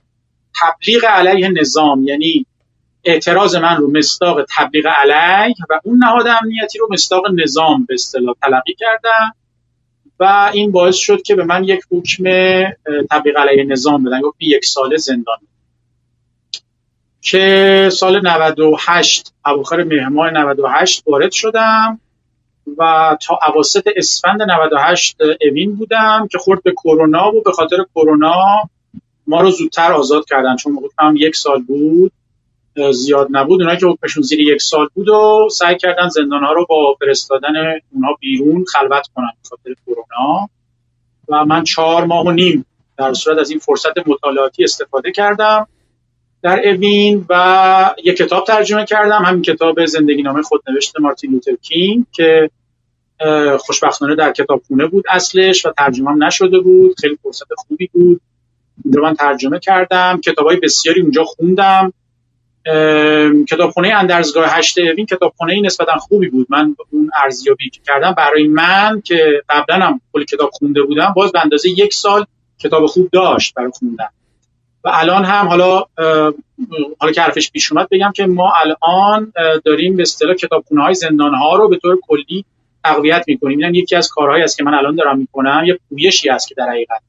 [0.60, 2.46] تبلیغ علیه نظام یعنی
[3.04, 8.34] اعتراض من رو مستاق تبلیغ علیه و اون نهاد امنیتی رو مستاق نظام به اصطلاح
[8.42, 9.34] تلقی کردم.
[10.20, 12.24] و این باعث شد که به من یک حکم
[13.10, 14.20] تبلیغ علیه نظام بدن.
[14.20, 15.38] گفت یک سال زندان.
[17.20, 22.00] که سال 98 اواخر مهماه 98 وارد شدم
[22.78, 28.42] و تا اواسط اسفند 98 اوین بودم که خورد به کرونا و به خاطر کرونا
[29.26, 30.56] ما رو زودتر آزاد کردن.
[30.56, 32.12] چون حکم یک سال بود
[32.92, 33.60] زیاد نبود.
[33.60, 37.54] اونایی که حکمشون زیر یک سال بود و سعی کردن زندان ها رو با فرستادن
[37.92, 40.48] اونها بیرون خلوت کنن خاطر کرونا.
[41.28, 42.66] و من چهار ماه و نیم
[42.98, 45.66] در صورت از این فرصت مطالعاتی استفاده کردم
[46.42, 52.06] در اوین و یک کتاب ترجمه کردم همین کتاب زندگی نامه خودنوشت مارتین لوتر کینگ
[52.12, 52.50] که
[53.58, 58.20] خوشبختانه در کتابخونه بود اصلش و ترجمه نشده بود خیلی فرصت خوبی بود.
[58.94, 60.20] رو من ترجمه کردم.
[60.24, 61.92] کتاب های بسیاری اونجا خوندم.
[63.48, 66.46] کتابخونه اندرزگاه هشت اوین کتابخونه نسبتا خوبی بود.
[66.50, 71.32] من اون ارزیابی که کردم برای من که قبلا هم کلی کتاب خونده بودم باز
[71.32, 72.24] به اندازه یک سال
[72.58, 74.08] کتاب خوب داشت برای خوندن.
[74.84, 75.84] و الان هم حالا
[76.98, 79.32] حالا که حرفش پیش اومد بگم که ما الان
[79.64, 82.44] داریم به اصطلاح کتابخونه های زندان ها رو به طور کلی
[82.84, 83.58] تقویت می‌کنیم.
[83.58, 86.68] اینم یکی از کارهایی است که من الان دارم می‌کنم یه پویشی است که در
[86.68, 87.00] حقیقت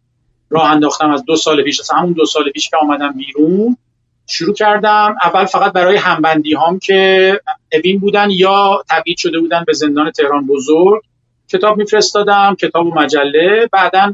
[0.49, 3.77] راه انداختم از دو سال پیش از همون دو سال پیش که آمدم بیرون.
[4.29, 5.15] شروع کردم.
[5.23, 7.41] اول فقط برای همبندی هام که
[7.73, 11.01] اوین بودن یا تبعید شده بودن به زندان تهران بزرگ.
[11.47, 13.69] کتاب میفرستادم کتاب و مجله.
[13.71, 14.13] بعدا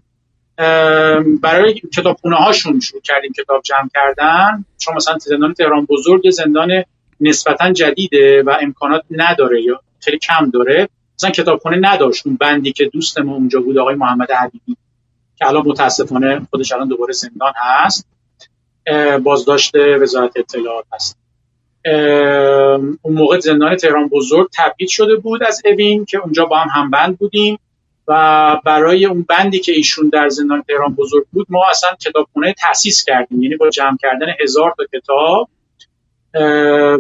[1.42, 4.66] برای کتابخونه هاشون شروع کردیم کتاب جمع کردن.
[4.78, 6.84] چون مثلا زندان تهران بزرگ زندان
[7.20, 10.90] نسبتا جدیده و امکانات نداره یا خیلی کم داره.
[11.20, 14.78] مثلا کتابخونه نداشت اون بندی که دوست ما اونجا بود آقای محمد حبیبی
[15.36, 18.08] که الان متاسفانه خودش الان دوباره زندان هست.
[19.24, 21.18] بازداشت وزارت اطلاعات هست.
[23.02, 27.18] اون موقع زندان تهران بزرگ تبعید شده بود از اوین که اونجا با هم همبند
[27.18, 27.60] بودیم
[28.08, 33.04] و برای اون بندی که ایشون در زندان تهران بزرگ بود ما اصلا کتابخونه تاسیس
[33.04, 33.44] کردیم.
[33.44, 35.50] یعنی با جمع کردن هزار تا کتاب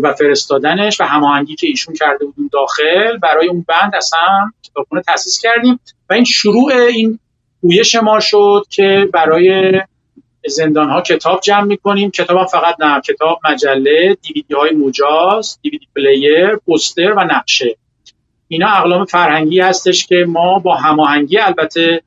[0.03, 5.39] و فرستادنش و هماهنگی که ایشون کرده بود داخل برای اون بند اصلا کتابخونه تاسیس
[5.39, 5.79] کردیم.
[6.09, 7.19] و این شروع این
[7.61, 9.81] پویش ما شد که برای
[10.47, 12.11] زندان ها کتاب جمع می‌کنیم.
[12.11, 17.77] کتاب هم فقط نه کتاب مجله دیویدی های مجاز دیویدی پلیر پوستر و نقشه.
[18.47, 22.01] اینا اقلام فرهنگی هستش که ما با هماهنگی البته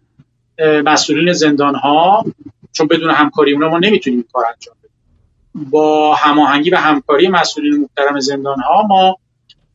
[0.85, 2.24] مسئولین زندان ها
[2.72, 5.70] چون بدون همکاری اونا ما نمی‌تونیم کار انجام بدیم.
[5.70, 9.16] با هماهنگی و همکاری مسئولین محترم زندان ها ما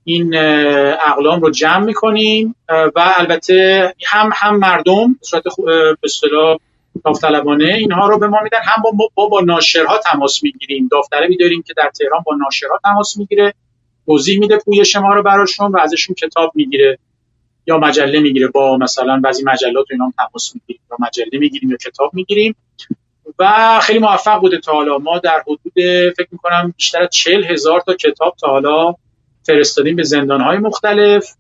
[0.04, 0.36] این
[1.06, 2.56] اقلام رو جمع می‌کنیم.
[2.70, 5.44] و البته هم هم مردم به صورت
[6.02, 6.48] به
[7.06, 8.58] داوطلبانه اینها رو به ما میدن.
[8.64, 10.88] هم با, با, با ناشرها تماس می‌گیریم.
[10.92, 13.54] داوطلبی داریم که در تهران با ناشرها تماس می‌گیره
[14.06, 16.98] توضیح میده پویش ما رو براشون و ازشون کتاب می‌گیره
[17.68, 18.48] یا مجله می‌گیره.
[18.48, 22.56] با مثلا بعضی مجلات اینا تماس می‌گیریم یا مجله می‌گیریم یا کتاب می‌گیریم.
[23.40, 24.98] و خیلی موفق بوده تا حالا.
[24.98, 25.74] ما در حدود
[26.18, 28.96] فکر می‌کنم بیشتر از چل هزار تا کتاب تا حالا
[29.44, 31.36] فرستادیم به زندانهای مختلف.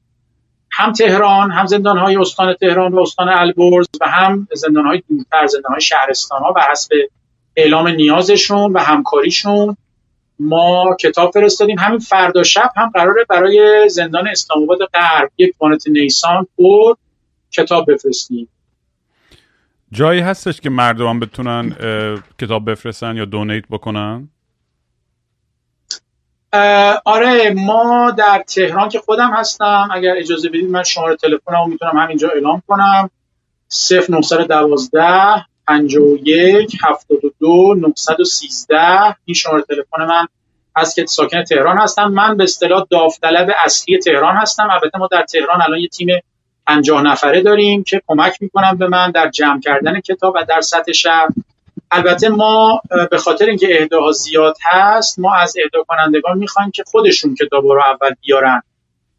[0.76, 6.42] هم تهران هم زندانهای استان تهران و استان البرز و هم زندانهای دورتر زندانهای شهرستان
[6.42, 6.92] ها و حسب
[7.56, 9.78] اعلام نیازشون و همکاریشون
[10.40, 11.80] ما کتاب فرستادیم.
[11.80, 16.96] همین فردا شب هم قراره برای زندان اسلام آباد غرب یک وانت نیسان پر
[17.52, 18.50] کتاب بفرستیم.
[19.92, 21.76] جایی هستش که مردم بتونن
[22.40, 24.30] کتاب بفرستن یا دونیت بکنن؟
[27.06, 32.30] آره ما در تهران که خودم هستم اگر اجازه بدید من شماره تلفنمو می‌تونم همینجا
[32.30, 33.10] اعلام کنم.
[34.10, 40.28] 0912 51 72 913 این شماره تلفن من
[40.76, 42.08] از که ساکن تهران هستم.
[42.08, 44.70] من به اصطلاح داوطلب اصلی تهران هستم.
[44.72, 46.08] البته ما در تهران الان یه تیم
[46.68, 50.92] 50 نفره داریم که کمک می‌کنن به من در جمع کردن کتاب و در سطح
[50.92, 51.28] شهر.
[51.96, 57.36] البته ما به خاطر اینکه اهداها زیاد هست ما از اهدا کنندگان می‌خوایم که خودشون
[57.36, 58.62] کتاب رو اول بیارن.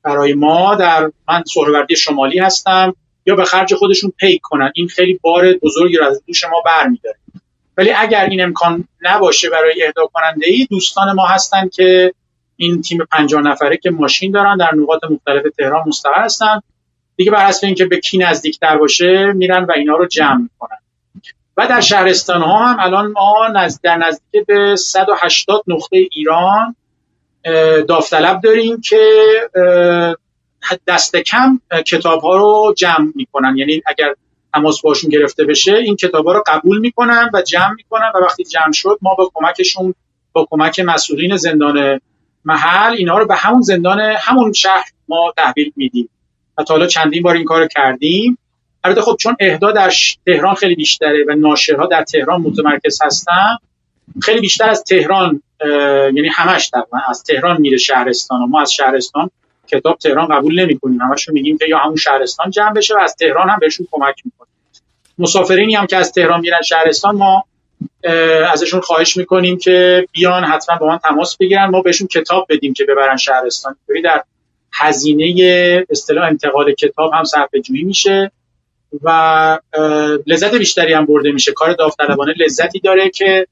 [0.02, 2.94] برای ما در من سهروردی شمالی هستم
[3.26, 4.72] یا به خرج خودشون پیک کنن.
[4.74, 7.16] این خیلی بار بزرگی رو از دوش ما برمیداره.
[7.76, 12.12] ولی اگر این امکان نباشه برای اهدا کننده ای دوستان ما هستن که
[12.56, 16.60] این تیم 50 نفره که ماشین دارن در نقاط مختلف تهران مستقر هستن.
[17.16, 20.78] دیگه بر حسب اینکه به کی نزدیکتر باشه میرن و اینا رو جمع می‌کنن.
[21.56, 26.76] و در شهرستان ها هم الان ما نزد در نزدیک به 180 نقطه ایران
[27.88, 28.98] داوطلب داریم که
[30.86, 33.56] دست کم کتاب ها رو جمع می‌کنن.
[33.56, 34.14] یعنی اگر
[34.54, 38.44] تماس باشون گرفته بشه این کتاب ها رو قبول می‌کنن و جمع می‌کنن و وقتی
[38.44, 39.94] جمع شد ما با کمکشون
[40.32, 42.00] با کمک مسئولین زندان
[42.44, 46.08] محل اینها رو به همون زندان همون شهر ما تحویل میدیم.
[46.58, 48.38] و تا حالا چندین بار این کار کردیم.
[48.84, 49.92] البته خب چون اهدا در
[50.26, 53.56] تهران خیلی بیشتره و ناشرها در تهران متمرکز هستن
[54.22, 55.42] خیلی بیشتر از تهران
[56.14, 59.30] یعنی همش تقریبا از تهران میره شهرستان و ما از شهرستان
[59.66, 61.00] کتاب تهران قبول نمی‌کنیم.
[61.00, 64.52] همشون میگیم که یا همون شهرستان جمع بشه و از تهران هم بهشون کمک می‌کنیم.
[65.18, 67.44] مسافرینی هم که از تهران میرن شهرستان ما
[68.52, 71.66] ازشون خواهش می‌کنیم که بیان حتما با من تماس بگیرن.
[71.66, 73.76] ما بهشون کتاب بدیم که ببرن شهرستان.
[74.04, 74.22] در
[74.72, 78.30] هزینه اصطلاح انتقال کتاب هم صرفه جویی میشه.
[79.02, 79.58] و
[80.26, 81.52] لذت بیشتری هم برده میشه.
[81.52, 83.46] کار داوطلبانه لذتی داره که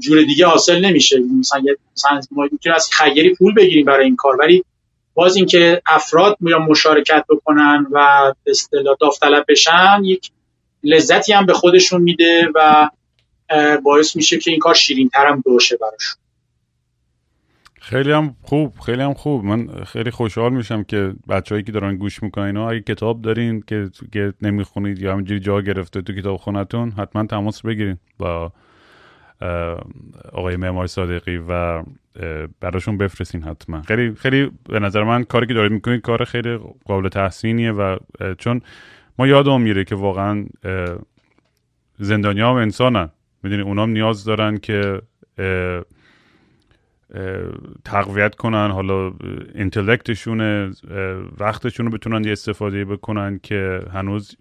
[0.00, 1.18] جور دیگه حاصل نمیشه.
[1.40, 1.62] مثلا
[2.52, 4.64] می‌تونیم از خیری پول بگیریم برای این کار ولی
[5.14, 10.30] باز اینکه افراد یا مشارکت بکنن و اصطلاح داوطلب بشن یک
[10.84, 12.88] لذتی هم به خودشون میده و
[13.84, 16.21] باعث میشه که این کار شیرین ترم باشه براشون
[17.82, 19.44] خیلی هم خوب خیلی هم خوب.
[19.44, 23.90] من خیلی خوشحال میشم که بچههایی که دارن گوش می‌کنن اینا اگه کتاب دارین که,
[24.12, 28.52] که نمی‌خونید یا همینجوری جا گرفته تو کتاب خونتون حتما تماس بگیرین با
[30.32, 31.82] آقای معمار صادقی و
[32.60, 33.82] براشون بفرستین حتما.
[33.82, 37.96] خیلی خیلی به نظر من کاری که دارید می‌کنید کار خیلی قابل تحسینیه و
[38.38, 38.60] چون
[39.18, 40.46] ما یادم میره که واقعا
[41.98, 43.10] زندانیا هم انسانن.
[43.42, 45.02] می‌دونی اونام نیاز دارن که
[47.84, 48.70] تقویت کنن.
[48.70, 49.12] حالا
[49.54, 50.40] انتلکتشون
[51.38, 54.36] وقتشون رو بتونن یه استفاده بکنن که هنوز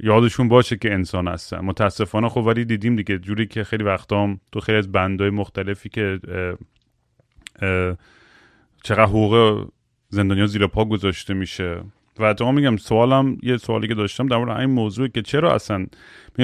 [0.00, 1.58] یادشون باشه که انسان هستن.
[1.58, 6.20] متاسفانه خب ولی دیدیم دیگه جوری که خیلی وقتا تو خیلی از بندهای مختلفی که
[8.82, 9.66] چقدر حقوق
[10.08, 11.82] زندانیا زیر پا گذاشته میشه.
[12.18, 15.86] و تا میگم سوالم یه سوالی که داشتم در مورد این موضوع که چرا اصلا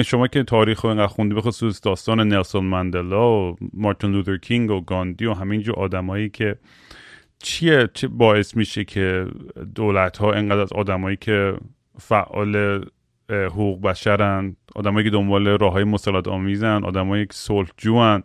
[0.05, 4.71] شما که تاریخ رو اینقدر خوندی به خصوص داستان نلسون مندلا و مارتین لوتر کینگ
[4.71, 6.55] و گاندی و همینجور آدمایی که
[7.39, 9.27] چیه چه باعث میشه که
[9.75, 11.53] دولت ها اینقدر از آدمایی که
[11.99, 12.85] فعال
[13.29, 18.23] حقوق بشرن آدمایی که دنبال راه های مسالات آمیزن آدمایی که صلح جوان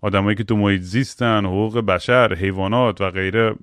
[0.00, 3.54] آدمایی که تو محیط زیستن حقوق بشر حیوانات و غیره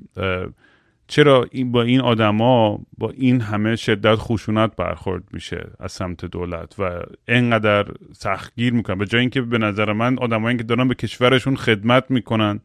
[1.11, 6.79] چرا این با این آدما با این همه شدت خشونت برخورد میشه از سمت دولت
[6.79, 8.97] و انقدر سختگیر می‌کنن.
[8.97, 12.59] به جای اینکه به نظر من آدمایی که دارن به کشورشون خدمت می‌کنن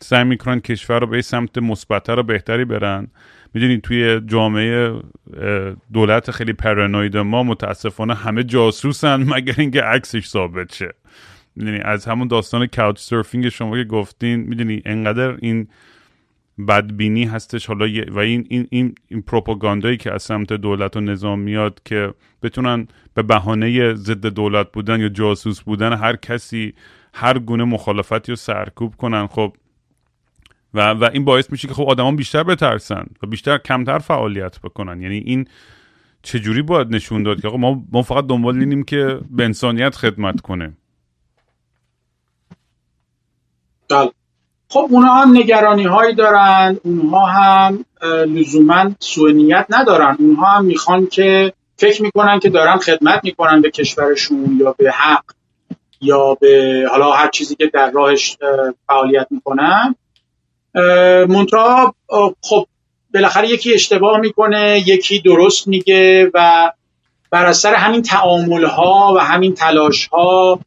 [0.00, 3.08] سعی می‌کنن کشور رو به سمت مثبتتر و بهتری برن.
[3.54, 5.00] می‌دونید توی جامعه
[5.92, 10.94] دولت خیلی پرانوید ما متاسفانه همه جاسوسن مگر اینکه عکسش ثابت شه.
[11.56, 15.68] می‌دونی از همون داستان کاوچ سرفینگ شما که گفتین می‌دونی انقدر این
[16.68, 17.66] بدبینی هستش.
[17.66, 22.14] حالا و این این این, این پروپاگاندایی که از سمت دولت و نظام میاد که
[22.42, 26.74] بتونن به بهانه ضد دولت بودن یا جاسوس بودن هر کسی
[27.14, 29.26] هر گونه مخالفتی رو سرکوب کنن.
[29.26, 29.56] خب
[30.74, 35.02] و, و این باعث میشه که خب آدما بیشتر بترسن و بیشتر کمتر فعالیت بکنن.
[35.02, 35.48] یعنی این
[36.22, 40.76] چجوری باید نشون داد که ما ما فقط دنبال اینیم که به انسانیت خدمت کنه؟
[43.88, 44.10] بله.
[44.74, 47.84] خب اونها هم نگرانی هایی دارن اونها هم
[48.26, 50.16] لزوما سوء نیت ندارن.
[50.18, 55.24] اونها هم می‌خوان که فکر می‌کنن که دارن خدمت می‌کنن به کشورشون یا به حق
[56.00, 58.36] یا به حالا هر چیزی که در راهش
[58.86, 59.94] فعالیت می‌کنن.
[61.28, 61.94] منتها
[62.42, 62.66] خب
[63.14, 66.70] بالاخره یکی اشتباه می‌کنه یکی درست میگه و
[67.30, 70.60] بر اثر همین تعامل ها و همین تلاش ها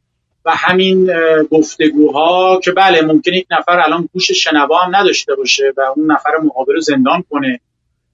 [0.48, 1.10] و همین
[1.50, 6.30] گفتگوها که بله ممکنه یک نفر الان گوش شنوا هم نداشته باشه و اون نفر
[6.44, 7.60] مقابل رو زندان کنه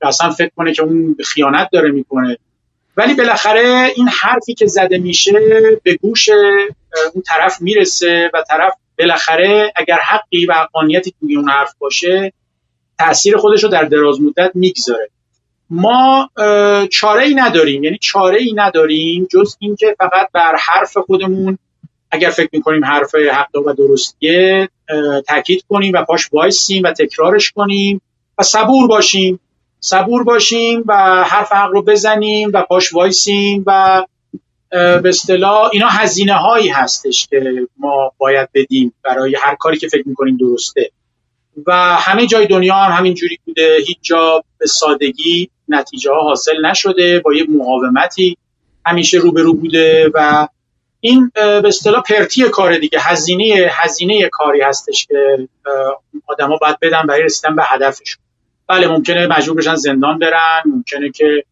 [0.02, 2.38] و اصلا فکر کنه که اون خیانت داره می‌کنه.
[2.96, 5.32] ولی بالاخره این حرفی که زده میشه
[5.82, 6.28] به گوش
[7.14, 12.32] اون طرف می‌رسه و طرف بالاخره اگر حقی و حقانیتی توی اون حرف باشه
[12.98, 15.08] تاثیر خودش رو در دراز مدت می‌گذاره.
[15.70, 16.30] ما
[16.90, 21.58] چاره ای نداریم یعنی چاره ای نداریم جز اینکه فقط بر حرف خودمون
[22.14, 24.68] اگر فکر می‌کنیم حرف حق و درستیه
[25.28, 28.00] تاکید کنیم و پاش وایسیم و تکرارش کنیم
[28.38, 29.40] و صبور باشیم.
[29.80, 34.02] صبور باشیم و حرف حق رو بزنیم و پاش وایسیم و
[34.70, 40.08] به اصطلاح اینا هزینه هایی هستش که ما باید بدیم برای هر کاری که فکر
[40.08, 40.90] می‌کنیم درسته.
[41.66, 43.76] و همه جای دنیا هم همین جوری بوده.
[43.86, 47.20] هیچ جا به سادگی نتیجه ها حاصل نشده.
[47.20, 48.36] با یه مقاومتی
[48.86, 50.48] همیشه روبرو بوده و
[51.06, 55.48] این به اصطلاح پرتی کار دیگه هزینه هزینه کاری هستش که
[56.26, 58.24] آدما باید بدن برای رسیدن به هدفشون.
[58.66, 61.44] بله ممکنه مجبور بشن زندان برن ممکنه که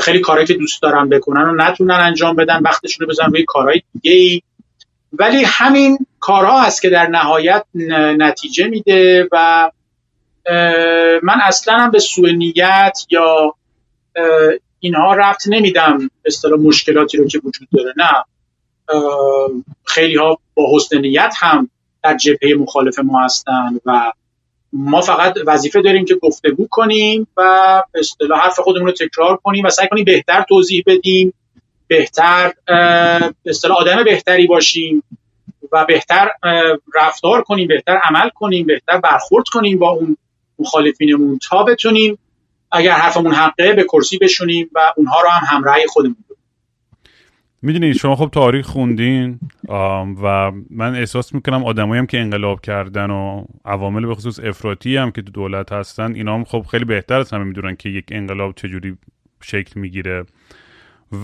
[0.00, 3.82] خیلی کارهایی که دوست دارن بکنن و نتونن انجام بدن وقتشون رو بزنن روی کارهای
[3.92, 4.42] دیگه ای
[5.12, 7.64] ولی همین کارها هست که در نهایت
[8.18, 9.70] نتیجه میده و
[11.22, 13.54] من اصلا هم به سوء نیت یا
[14.80, 18.24] اینها رفت نمیدم اصطلاح مشکلاتی رو که وجود داره نه.
[19.84, 21.70] خیلی ها با حسن نیت هم
[22.02, 24.12] در جبهه مخالف ما هستن و
[24.72, 29.64] ما فقط وظیفه داریم که گفتگو کنیم و به اصطلاح حرف خودمون رو تکرار کنیم
[29.64, 31.34] و سعی کنیم بهتر توضیح بدیم
[31.86, 35.02] بهتر به اصطلاح آدم بهتری باشیم
[35.72, 36.30] و بهتر
[36.94, 40.16] رفتار کنیم بهتر عمل کنیم بهتر برخورد کنیم با اون
[40.58, 42.18] مخالفینمون تا بتونیم
[42.72, 46.16] اگر حرفمون حقه به کرسی بشونیم و اونها رو هم همراهی خودمون
[47.64, 49.40] می‌دونید شما خب تاریخ خوندین
[50.22, 55.10] و من احساس می‌کنم آدمایی هم که انقلاب کردن و عوامل به خصوص افراطی هم
[55.10, 58.52] که تو دولت هستن اینا هم خب خیلی بهتر از همه می‌دونن که یک انقلاب
[58.56, 58.96] چجوری
[59.42, 60.24] شکل می‌گیره.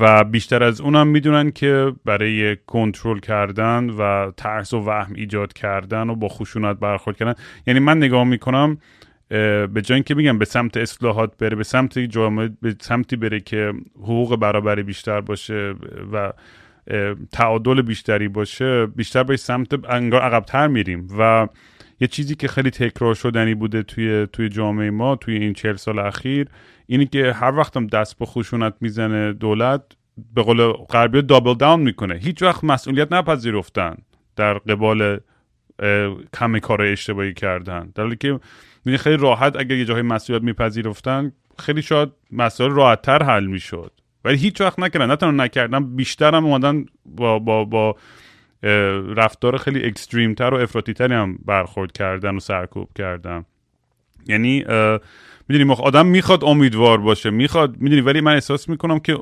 [0.01, 6.11] و بیشتر از اونم می‌دونن که برای کنترل کردن و ترس و وهم ایجاد کردن
[6.11, 7.35] و با خشونت برخورد کردن.
[7.67, 8.79] یعنی من نگاه می‌کنم
[9.31, 13.73] به جای اینکه میگم به سمت اصلاحات بره به سمت جامعه به سمتی بره که
[13.97, 15.75] حقوق برابری بیشتر باشه
[16.13, 16.33] و
[17.33, 21.09] تعادل بیشتری باشه بیشتر به سمت انگار عقبتر میریم.
[21.19, 21.49] و
[22.01, 25.99] یه چیزی که خیلی تکرار شدنی بوده توی توی جامعه ما توی این چهل سال
[25.99, 26.49] اخیر
[26.87, 29.83] اینی که هر وقتم دست به خشونت می‌زنه دولت
[30.35, 32.15] به قول غربی دابل داون می‌کنه.
[32.15, 33.97] هیچ وقت مسئولیت نپذیرفتن
[34.37, 35.21] در قبال
[36.35, 37.93] کم کار اشتباهی کردن.
[37.95, 38.17] در حالی
[38.85, 43.93] که خیلی راحت اگر یه جاهای مسئولیت میپذیرفتن خیلی شاید مسائل راحتتر حل می‌شد.
[44.25, 45.07] ولی هیچ وقت نکردن.
[45.07, 47.97] نه تنها نکردن بیشتر هم اومدن با, با, با
[49.17, 53.45] رفتار خیلی اکستریم تر و افراطی تری هم برخورد کردن و سرکوب کردن.
[54.27, 54.65] یعنی
[55.49, 57.31] می‌دونی آدم می‌خواد امیدوار باشه.
[57.31, 59.19] می‌خواد می‌دونی ولی من احساس می‌کنم که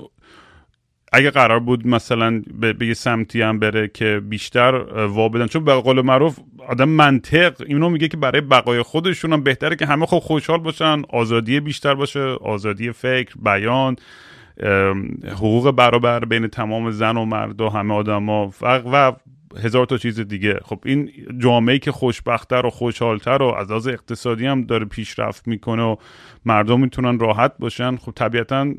[1.13, 4.75] اگه قرار بود مثلا به, یه سمتی هم بره که بیشتر
[5.07, 5.47] وا بدن.
[5.47, 6.39] چون به قول معروف
[6.69, 11.03] آدم منطق اینو میگه که برای بقای خودشون هم بهتره که همه خب خوشحال باشن
[11.09, 13.97] آزادی بیشتر باشه آزادی فکر بیان
[15.27, 19.13] حقوق برابر بین تمام زن و مرد و همه آدما و
[19.63, 20.61] هزار تا چیز دیگه.
[20.65, 25.83] خب این جامعه که خوشبختتر و خوشحالتر و از از اقتصادی هم داره پیشرفت می‌کنه
[25.83, 25.97] و
[26.45, 27.97] مردم می‌تونن راحت باشن.
[27.97, 28.75] خب طبیعتا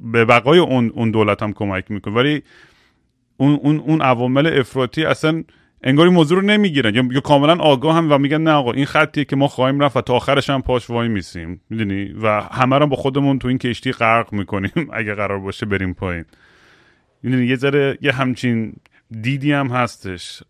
[0.00, 2.14] به بقای اون اون دولت هم کمک می‌کنه.
[2.14, 2.42] ولی
[3.36, 5.44] اون اون اون عوامل افراطی اصلا
[5.82, 6.94] انگاری موضوع رو نمی‌گیرن.
[6.94, 10.00] یا, کاملا آگاه هم و میگن نه آقا این خطیه که ما خواهیم رفت و
[10.00, 11.60] تا آخرش هم پاش وای میسیم.
[11.70, 15.94] می‌دونی؟ و همه رو با خودمون تو این کشتی غرق می‌کنیم اگه قرار باشه بریم
[15.94, 16.24] پایین.
[17.22, 18.72] می‌دونی؟ یه ذره یه همچین
[19.20, 20.42] دیدی هم هستش.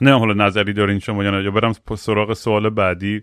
[0.00, 3.22] نه حالا نظری دارین شما یا یا برم سراغ سوال بعدی.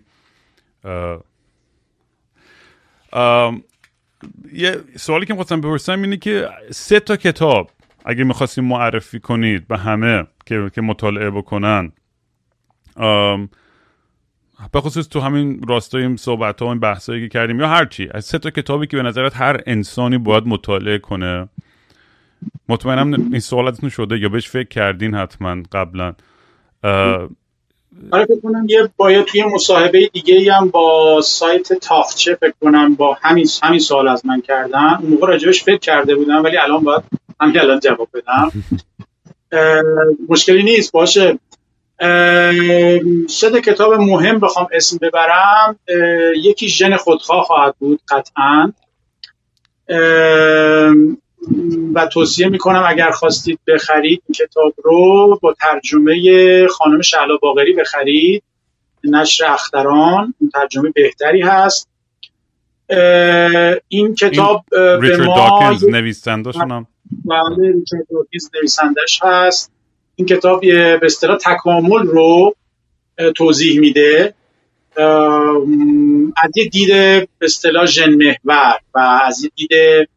[4.52, 7.70] یه سوالی که می‌خواستم بپرسم اینه که سه تا کتاب
[8.04, 11.92] اگه می‌خواستیم معرفی کنید به همه که, که مطالعه بکنن
[14.72, 18.08] به خصوص تو همین راستای این صحبت ها و این بحثایی که کردیم یا هرچی
[18.10, 21.48] از سه تا کتابی که به نظرت هر انسانی باید مطالعه کنه.
[22.68, 26.14] مطمئنم این سوالتون شده یا بهش فکر کردین حتما قبلا.
[28.12, 33.18] آره فکر کنم یه باید توی مصاحبه دیگه هم با سایت تاخچه فکر کنم با
[33.22, 34.98] همین همین سوال از من کردن.
[35.00, 37.02] اون موقع راجبش فکر کرده بودم ولی الان باید
[37.40, 38.52] همین الان جواب بدم.
[40.28, 41.38] مشکلی نیست باشه.
[43.28, 45.78] سه کتاب مهم بخوام اسم ببرم.
[46.36, 48.72] یکی ژن خودخواه خواهد بود قطعا.
[51.94, 58.42] و توصیه می‌کنم اگر خواستید بخرید این کتاب رو با ترجمه خانم شهلا باغری بخرید.
[59.04, 61.88] نشر اختران ترجمه بهتری هست.
[63.88, 66.86] این کتاب به ما نویسندهشون هم
[67.24, 68.06] بله ریچارد
[68.54, 69.72] نویسندش هست.
[70.16, 72.54] این کتاب به اصطلاح تکامل رو
[73.36, 74.34] توضیح میده.
[76.36, 80.08] از یه دید به اصطلاح ژن محور و از یه دید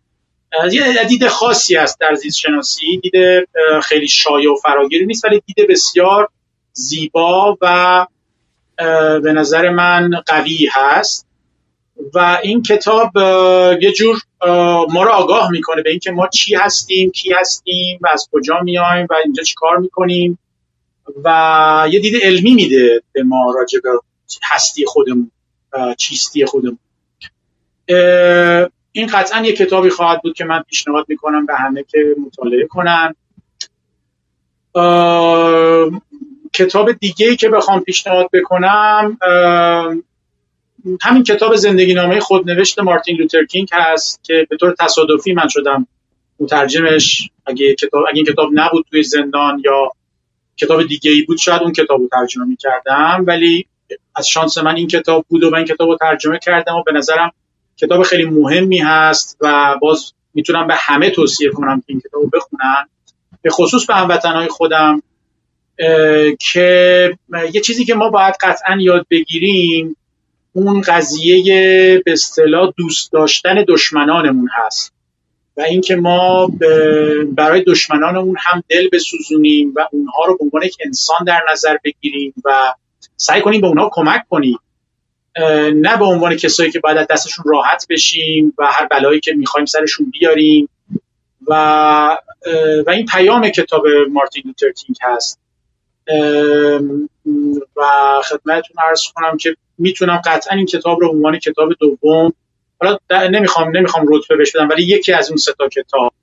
[0.72, 3.14] یه دید خاصی است در زیست شناسی دید
[3.84, 6.30] خیلی شایع و فراگیری نیست ولی دید بسیار
[6.74, 8.06] زیبا و
[9.24, 11.28] به نظر من قوی هست.
[12.14, 13.12] و این کتاب
[13.82, 14.22] یه جور
[14.90, 19.08] ما رو آگاه می‌کنه به اینکه ما چی هستیم کی هستیم و از کجا میایم
[19.10, 20.40] و اینجا چی کار می‌کنیم.
[21.24, 23.90] و یه دید علمی میده به ما راجع به
[24.44, 25.32] هستی خودمون
[25.98, 26.80] چیستی خودمون.
[28.92, 33.16] این قطعا یه کتابی خواهد بود که من پیشنهاد می‌کنم به همه که مطالعه کنن.
[36.54, 39.18] کتاب دیگه ای که بخوام پیشنهاد بکنم
[41.02, 45.88] همین کتاب زندگی نامه خودنوشت مارتین لوتر کینگ هست که به طور تصادفی من شدم
[46.40, 47.30] مترجمش.
[47.46, 49.92] اگه کتاب اگه این کتاب نبود توی زندان یا
[50.58, 53.66] کتاب دیگه ای بود شاید اون کتاب رو ترجمه می کردم ولی
[54.16, 56.92] از شانس من این کتاب بود و من این کتاب رو ترجمه کردم و به
[56.92, 57.32] نظرم
[57.82, 62.30] کتاب خیلی مهمی هست و باز می‌تونم به همه توصیه کنم که این کتاب رو
[62.30, 62.88] بخونن.
[63.42, 65.04] به خصوص به هموطنهای خودم
[66.40, 67.18] که
[67.54, 69.96] یه چیزی که ما باید قطعا یاد بگیریم
[70.54, 74.94] اون قضیه به اصطلاح دوست داشتن دشمنانمون هست.
[75.58, 76.52] و اینکه ما
[77.32, 82.34] برای دشمنانمون هم دل بسوزونیم و اونها رو به عنوان یک انسان در نظر بگیریم
[82.46, 82.74] و
[83.18, 84.60] سعی کنیم به اونها کمک کنیم.
[85.74, 89.66] نه به عنوان کسایی که باید از دستشون راحت بشیم و هر بلایی که می‌خوایم
[89.66, 90.70] سرشون بیاریم.
[91.48, 91.54] و
[92.88, 95.40] و این پیام کتاب مارتین لوتر کینگ هست.
[97.78, 97.82] و
[98.24, 102.34] خدمتتون عرض کنم که می‌تونم قطعا این کتاب رو عنوان کتاب دوم
[102.82, 106.14] حالا نمی‌خوام نمی‌خوام رتبه بهش بدم ولی یکی از اون سه تا کتاب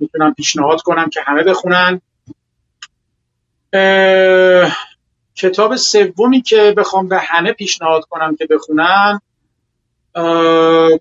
[0.00, 2.00] می‌تونم پیشنهاد کنم که همه بخونن.
[5.36, 9.20] کتاب سومی که بخوام به همه پیشنهاد کنم که بخونن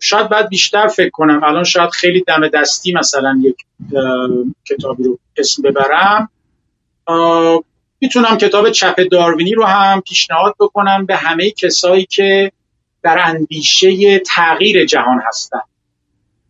[0.02, 1.44] شاید بعد بیشتر فکر کنم.
[1.44, 3.56] الان شاید خیلی دم دستی مثلا یک
[4.66, 6.30] کتابی رو اسم ببرم.
[8.02, 12.52] می‌تونم کتاب چپ داروینی رو هم پیشنهاد بکنم به همه کسایی که
[13.04, 15.62] در اندیشه تغییر جهان هستن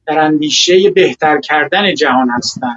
[0.07, 2.75] در اندیشه بهتر کردن جهان هستن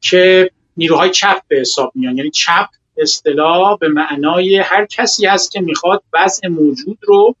[0.00, 2.16] که نیروهای چپ به حساب میان.
[2.16, 2.66] یعنی چپ
[3.00, 7.36] اصطلاح به معنای هر کسی هست که می‌خواد وضع موجود رو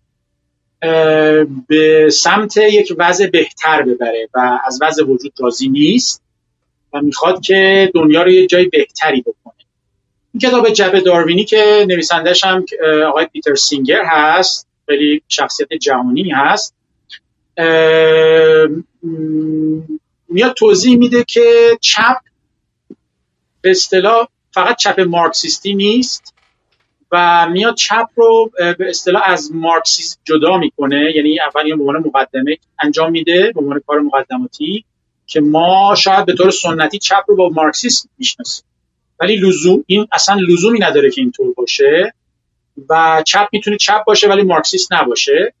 [1.68, 6.22] به سمت یک وضع بهتر ببره و از وضع وجود راضی نیست
[6.92, 9.54] و می‌خواد که دنیا رو یه جای بهتری بکنه.
[10.34, 12.64] این کتاب جبه داروینی که نویسندش هم
[13.08, 16.74] آقای پیتر سینگر هست خیلی شخصیت جهانی هست
[20.28, 22.16] میاد توضیح میده که چپ
[23.60, 26.34] به اصطلاح فقط چپ مارکسیستی نیست
[27.12, 31.12] و میاد چپ رو به اصطلاح از مارکسیسم جدا می‌کنه.
[31.16, 34.84] یعنی اول یه عنوان مقدمه انجام میده به عنوان کار مقدماتی
[35.26, 38.64] که ما شاید به طور سنتی چپ رو با مارکسیسم می‌شناسیم.
[39.20, 42.14] ولی لزوم این اصلا لزومی نداره که اینطور باشه
[42.88, 45.54] و چپ می‌تونه چپ باشه ولی مارکسیست نباشه.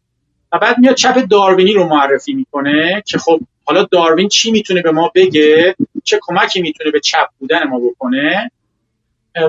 [0.52, 4.90] و بعد میاد چپ داروینی رو معرفی می‌کنه که خب حالا داروین چی می‌تونه به
[4.90, 5.74] ما بگه؟
[6.04, 8.50] چه کمکی می‌تونه به چپ بودن ما بکنه؟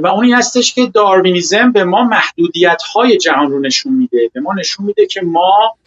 [0.04, 4.30] و اون این هستش که داروینیزم به ما محدودیت های جهان رو نشون میده.
[4.34, 5.78] به ما نشون میده که ما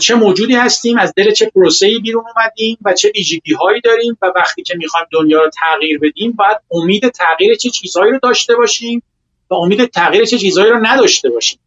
[0.00, 4.32] چه موجودی هستیم از دل چه پروسه‌ای بیرون اومدیم و چه ویژگی هایی داریم و
[4.36, 9.02] وقتی که می‌خوایم دنیا رو تغییر بدیم باید امید تغییر چه چیزهایی رو داشته باشیم
[9.50, 11.58] و امید تغییر چه چیزهایی رو نداشته باشیم.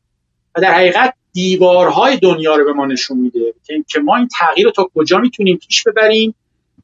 [0.56, 3.54] و در حقیقت دیوارهای دنیا رو به ما نشون میده
[3.88, 6.36] که ما این تغییر رو تا کجا می‌تونیم پیش ببریم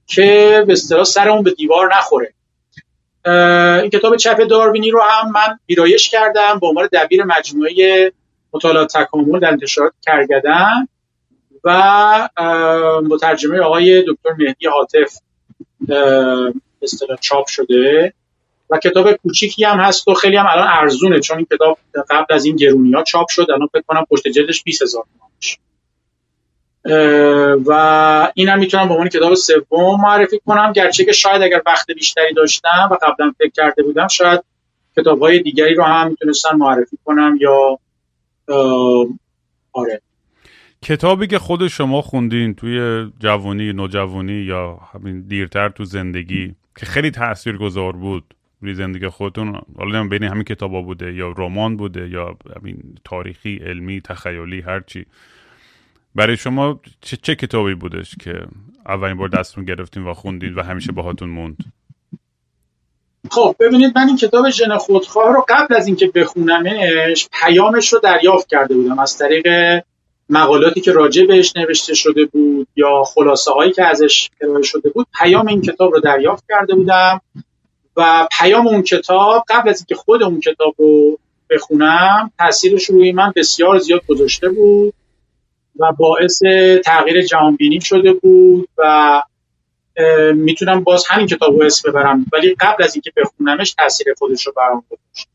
[0.08, 2.34] که به اصطلاح سرمون به دیوار نخوره.
[3.82, 8.12] این کتاب چپ داروینی رو هم من ویرایش کردم به عنوان دبیر مجموعه
[8.54, 10.88] مطالعات تکامل در انتشارات کرگدن
[11.64, 12.30] و
[13.10, 15.20] مترجمه آقای دکتر مهدی حاطف
[16.82, 18.14] اصطلاح چاپ شده
[18.70, 21.78] و کتاب کوچیکی هم هست و خیلی هم الان ارزونه چون این کتاب
[22.10, 25.04] قبل از این گرونی ها چاپ شد الان فکر کنم پشت جلدش 20 هزار
[27.66, 30.72] و این هم می‌تونم به عنوان کتاب سوم معرفی کنم.
[30.72, 34.44] گرچه که شاید اگر وقت بیشتری داشتم و قبلا فکر کرده بودم شاید
[34.98, 37.80] کتاب های دیگری رو هم می‌تونستم معرفی کنم یا
[39.74, 40.02] آره.
[40.82, 47.12] کتابی که خود شما خوندین توی جوانی نوجوانی یا همین دیرتر تو زندگی که خیلی
[47.12, 48.24] تأثیر گذار بود
[48.62, 54.02] روی زندگی خودتون حالا بین همین کتابا بوده یا رمان بوده یا همین تاریخی علمی
[54.02, 55.06] تخیلی هرچی.
[56.16, 58.48] برای شما چه, چه کتابی بودش که
[58.86, 61.58] اولین بار دستتون گرفتین و خوندین و همیشه باهاتون موند؟
[63.32, 68.50] خب ببینید من این کتاب ژن خودخواه رو قبل از اینکه بخونمش پیامش رو دریافت
[68.50, 69.00] کرده بودم.
[69.00, 69.48] از طریق
[70.30, 75.08] مقالاتی که راجع بهش نوشته شده بود یا خلاصه هایی که ازش ارائه شده بود
[75.20, 77.22] پیام این کتاب رو دریافت کرده بودم
[77.98, 83.34] و پیام اون کتاب قبل از اینکه خود اون کتاب رو بخونم تاثیرش روی من
[83.36, 84.94] بسیار زیاد گذاشته بود.
[85.80, 86.42] و باعث
[86.86, 89.22] تغییر جهانبینی شده بود و
[90.36, 94.54] می‌تونم باز همین کتاب رو اسم ببرم ولی قبل از اینکه بخونمش تاثیر خودش رو
[94.58, 95.28] برام گذاشت.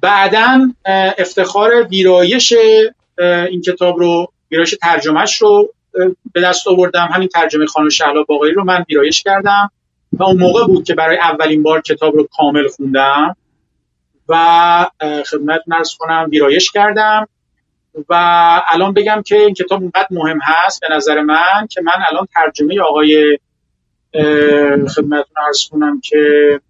[0.00, 0.72] بعدا
[1.18, 2.52] افتخار ویرایش
[3.18, 5.74] این کتاب رو ویرایش ترجمهش رو
[6.32, 7.08] به دست آوردم.
[7.12, 9.70] همین ترجمه خانم شهلا باقری رو من ویرایش کردم
[10.12, 13.36] و اون موقع بود که برای اولین بار کتاب رو کامل خوندم
[14.28, 14.90] و
[15.30, 17.28] خدمت نرس کنم ویرایش کردم.
[18.08, 18.14] و
[18.66, 22.80] الان بگم که این کتاب اونقدر مهم هست به نظر من که من الان ترجمه
[22.80, 23.38] آقای
[24.96, 26.60] خدمتتون ارز کنم که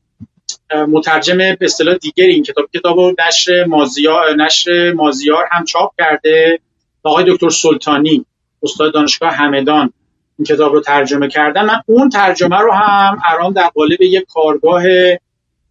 [0.89, 2.69] مترجم به اصطلاح دیگری این کتاب.
[2.75, 6.59] کتاب نشر مازیار نشر مازیار هم چاپ کرده
[7.03, 8.27] آقای دکتر سلطانی
[8.63, 9.93] استاد دانشگاه همدان
[10.39, 11.65] این کتاب رو ترجمه کردن.
[11.67, 14.83] من اون ترجمه رو هم الان در قالب یک کارگاه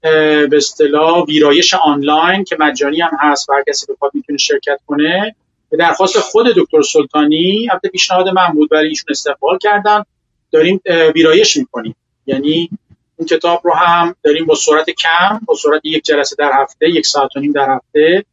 [0.02, 5.36] به اصطلاح ویرایش آنلاین که مجانی هم هست و هر کسی بخواد می‌تونه شرکت کنه
[5.76, 10.04] به درخواست خود دکتر سلطانی البته پیشنهاد من بود برای ایشون استقبال کردن.
[10.52, 10.82] داریم
[11.16, 11.96] ویرایش می‌کنیم.
[12.26, 12.70] یعنی
[13.16, 17.06] اون کتاب رو هم داریم با سرعت کم با سرعت یک جلسه در هفته یک
[17.06, 18.26] ساعت و نیم در هفته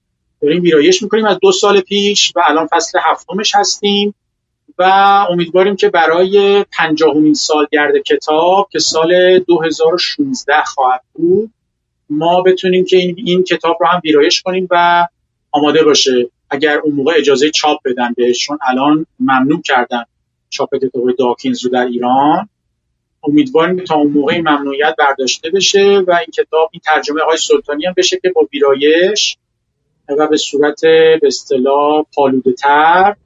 [0.42, 1.24] داریم ویرایش می‌کنیم.
[1.24, 4.14] از دو سال پیش و الان فصل هفتمش هستیم
[4.78, 4.82] و
[5.30, 11.50] امیدواریم که برای پنجاهمین سالگرد کتاب که سال 2016 خواهد بود
[12.10, 15.06] ما بتونیم که این, این کتاب رو هم ویرایش کنیم و
[15.52, 16.30] آماده باشه.
[16.52, 20.04] اگر اون موقع اجازه چاپ بدن بهش چون الان ممنوع کردن
[20.50, 22.48] چاپ کتاب داکینز رو در ایران.
[23.24, 27.94] امیدواریم تا اون موقع ممنوعیت برداشته بشه و این کتاب این ترجمه های سلطانی هم
[27.96, 29.36] بشه که با ویرایش
[30.18, 33.16] و به صورت به اصطلاح پالوده تر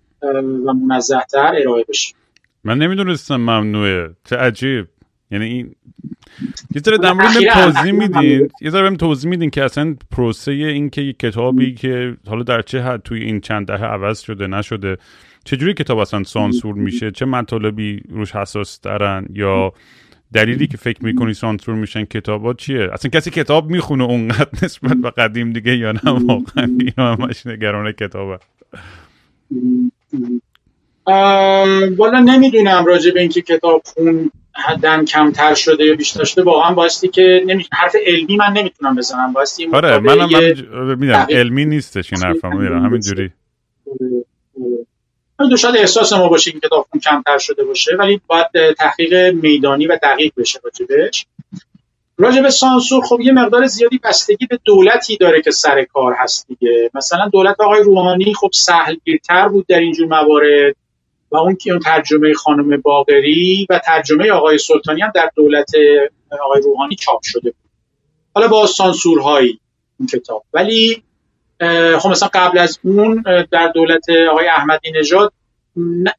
[0.66, 2.14] و منزه تر ارائه بشه.
[2.64, 4.11] من نمی‌دونستم ممنوعه.
[4.29, 4.87] چه عجیب.
[5.31, 5.74] یعنی این
[6.74, 11.12] یه ذره در مورد توضیح میدین یه ذره توضیح میدین که اصلا پروسه این که
[11.12, 14.97] کتابی که حالا در چه حد توی این چند دهه عوض شده نشده
[15.45, 19.72] چجوری کتاب اصلا سانسور میشه؟ چه مطالبی روش حساس دارن یا
[20.32, 25.11] دلیلی که فکر می‌کنی سانسور میشن کتابات چیه؟ اصلا کسی کتاب می‌خونه اونقدر نسبت به
[25.11, 28.39] قدیم دیگه یا نه؟ واقعا اینا همش نگران کتابه
[31.97, 34.30] والا نمی‌دونم راجع به اینکه کتاب خون
[34.65, 37.67] حدن کمتر شده یا بیشتر شده واقعا بایستی که نمی...
[37.73, 40.29] حرف علمی من نمی‌تونم بزنم بایستی آره منم
[40.99, 43.33] من علمی نیستش این حرفم میرم همینجوری
[45.39, 48.47] دو شاید احساس ما باشه که کتاب کمتر شده باشه ولی باید
[48.79, 51.27] تحقیق میدانی و دقیق بشه راجبش.
[52.19, 56.47] راجع به سانسور خب یه مقدار زیادی بستگی به دولتی داره که سر کار هست
[56.49, 56.91] دیگه.
[56.95, 60.77] مثلا دولت آقای روحانی خب سهلگیرتر بود در اینجور موارد.
[61.39, 65.70] اون که ترجمه خانم باقری و ترجمه آقای سلطانی هم در دولت
[66.43, 67.70] آقای روحانی چاپ شده بود.
[68.34, 69.61] حالا با سانسورهایی
[70.01, 70.45] این کتاب.
[70.53, 71.03] ولی
[71.99, 75.32] خب مثلا قبل از اون در دولت آقای احمدی نژاد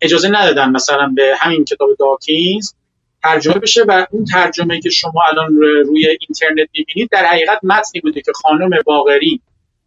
[0.01, 2.74] اجازه ندادن مثلا به همین کتاب داکینز
[3.24, 8.22] ترجمه بشه و اون ترجمه که شما الان روی اینترنت می‌بینید در حقیقت متنی بوده
[8.22, 9.41] که خانم باقری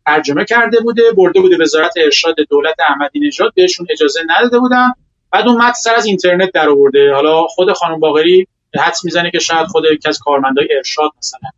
[0.07, 4.93] ترجمه کرده بوده برده بوده وزارت ارشاد دولت احمدی نژاد بهشون اجازه نداده بودن.
[5.33, 7.15] بعد اون متن سر از اینترنت در آورده.
[7.15, 8.47] حالا خود خانم باقری
[8.79, 11.51] حدس می‌زنه که شاید خود یکی از کارمندای ارشاد مثلا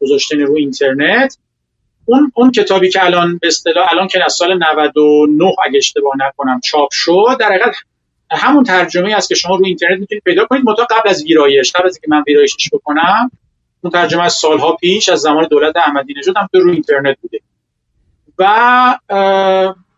[0.00, 1.38] گذاشتن رو اینترنت.
[2.04, 6.60] اون اون کتابی که الان به اصطلاح الان که از سال 99 اگه اشتباه نکنم
[6.64, 7.74] چاپ شد در حقیقت
[8.30, 10.62] همون ترجمه است که شما روی اینترنت می‌تونید پیدا کنید.
[10.64, 13.30] متا قبل از ویرایش قبل از اینکه من ویرایشش بکنم
[13.80, 17.40] اون ترجمه از سالها پیش از زمان دولت احمدی نژاد هم تو روی اینترنت بوده.
[18.38, 18.98] و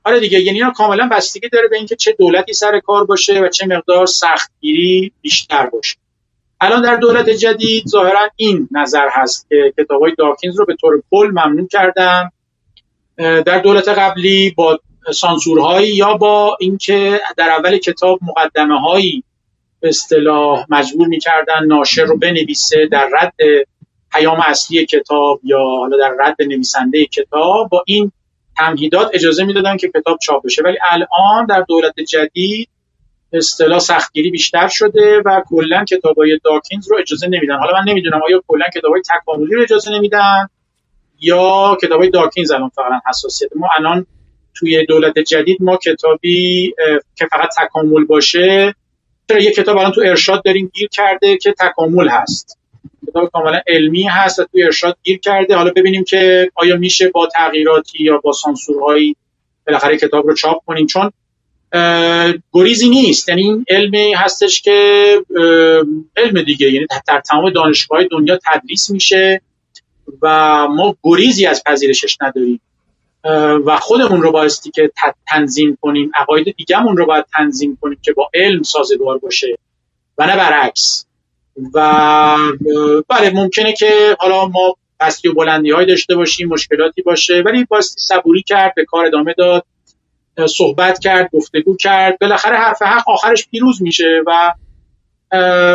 [0.09, 3.49] آره دیگه یعنی اینا کاملا بستگی داره به اینکه چه دولتی سر کار باشه و
[3.49, 5.97] چه مقدار سختگیری بیشتر باشه.
[6.61, 11.03] الان در دولت جدید ظاهرا این نظر هست که کتاب های داکینز رو به طور
[11.11, 12.31] کل ممنوع کردن.
[13.17, 14.79] در دولت قبلی با
[15.15, 19.25] سانسورهایی یا با اینکه در اول کتاب مقدمه هایی
[19.81, 23.35] به اصطلاح مجبور می‌کردن ناشر رو بنویسه در رد
[24.13, 28.13] پیام اصلی کتاب یا حالا در رد نویسنده کتاب با این
[28.59, 30.63] تمهیدات اجازه می‌دادن که کتاب چاپ بشه.
[30.63, 32.69] ولی الان در دولت جدید
[33.33, 37.59] اصطلاح سختگیری بیشتر شده و کلا کتابای داکینز رو اجازه نمیدن.
[37.59, 40.49] حالا من نمی‌دونم آیا کلا کتابای تکاملی رو اجازه نمیدن
[41.21, 43.51] یا کتابای داکینز الان فقط حساسیت.
[43.57, 44.07] ما الان
[44.55, 46.75] توی دولت جدید ما کتابی
[47.17, 48.75] که فقط تکامل باشه
[49.41, 52.58] یه کتاب الان تو ارشاد داریم گیر کرده که تکامل هست.
[53.11, 55.57] کتاب کاملا علمی هست و توی ارشاد گیر کرده.
[55.57, 59.17] حالا ببینیم که آیا میشه با تغییراتی یا با سانسورهایی
[59.67, 60.87] بالاخره کتاب رو چاپ کنیم.
[60.87, 61.11] چون
[62.53, 63.29] گریزی نیست.
[63.29, 65.15] یعنی این علمی هستش که
[66.17, 66.73] علم دیگه.
[66.73, 69.41] یعنی در تمام دانشگاه دنیا تدریس میشه
[70.23, 72.61] و ما گریزی از پذیرشش نداریم.
[73.67, 74.91] و خودمون رو بایستی که
[75.27, 79.59] تنظیم کنیم عقاید دیگهمون رو باید تنظیم کنیم که با علم سازگار باشه
[80.19, 81.08] و نه برعکس.
[81.75, 82.37] و
[83.09, 88.01] بله ممکنه که حالا ما پستی و بلندی های داشته باشیم مشکلاتی باشه ولی بایستی
[88.01, 89.65] صبوری کرد به کار ادامه داد
[90.47, 92.19] صحبت کرد گفتگو کرد.
[92.19, 94.53] بالاخره حرف حق آخرش پیروز میشه و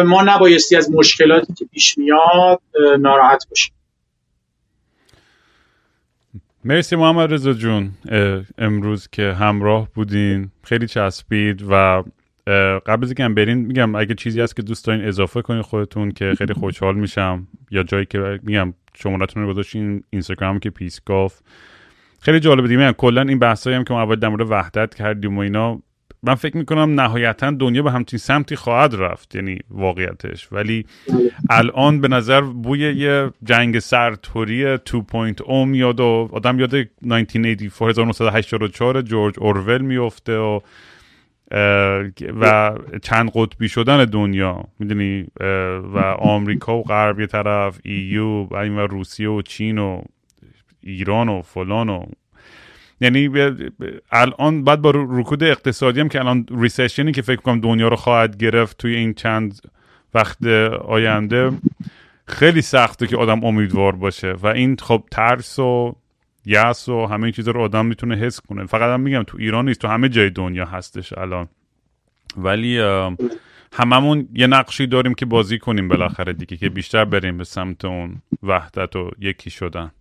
[0.06, 2.62] ما نبایستی از مشکلاتی که پیش میاد
[3.00, 3.74] ناراحت باشیم.
[6.66, 7.92] مرسی محمد رضا جون
[8.58, 10.52] امروز که همراه بودین.
[10.64, 12.04] خیلی چسبید و
[12.86, 16.34] قبل از اینکه برین میگم اگه چیزی هست که دوست دارین اضافه کنین خودتون که
[16.38, 17.48] خیلی خوشحال میشم.
[17.72, 21.40] یا جایی که میگم شمارتون رو گذاشتین اینستاگرام که پیس گاف
[22.20, 22.94] خیلی جالبه دیگه.
[22.94, 25.82] کلا این بحثایی هم که ما اول در مورد وحدت کردیم و اینا
[26.24, 30.48] من فکر می‌کنم نهایتا دنیا به همچین سمتی خواهد رفت یعنی واقعیتش.
[30.52, 30.86] ولی
[31.50, 34.82] الان به نظر بوی یه جنگ سرتوری 2.0
[35.68, 40.60] میاد و آدم یاد 1984 جورج اورول میفته و
[42.42, 45.28] و چند قطبی شدن دنیا می‌دونی؟
[45.94, 50.02] و آمریکا و غرب یه طرف EU و این و روسیه و چین و
[50.82, 52.06] ایران و فلان و
[53.02, 53.30] یعنی
[54.12, 57.96] الان بعد با رکود اقتصادی هم که الان recession ی که فکر کنم دنیا رو
[57.96, 59.62] خواهد گرفت توی این چند
[60.14, 60.48] وقت
[60.88, 61.52] آینده
[62.28, 64.32] خیلی سخته که آدم امیدوار باشه.
[64.32, 65.96] و این خب ترس و
[66.46, 68.66] یأس و همه این چیزا رو آدم می‌تونه حس کنه.
[68.66, 71.48] فقط هم میگم تو ایران نیست تو همه جای دنیا هستش الان.
[72.38, 72.80] ولی
[73.74, 78.22] هممون یه نقشی داریم که بازی کنیم بالاخره دیگه که بیشتر بریم به سمت اون
[78.44, 79.92] وحدت و یکی شدن.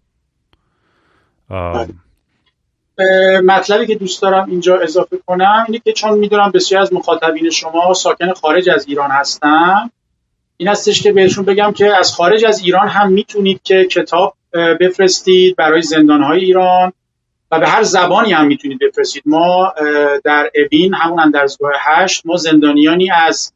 [3.44, 7.94] مطلبی که دوست دارم اینجا اضافه کنم اینه که چون می‌دونم بسیار از مخاطبین شما
[7.94, 9.90] ساکن خارج از ایران هستن
[10.56, 15.56] این هستش که بهشون بگم که از خارج از ایران هم می‌تونید که کتاب بفرستید
[15.56, 16.92] برای زندانهای ایران.
[17.50, 19.22] و به هر زبانی هم می‌تونید بفرستید.
[19.26, 19.72] ما
[20.24, 23.52] در ابین همون اندرزگاه هشت ما زندانیانی از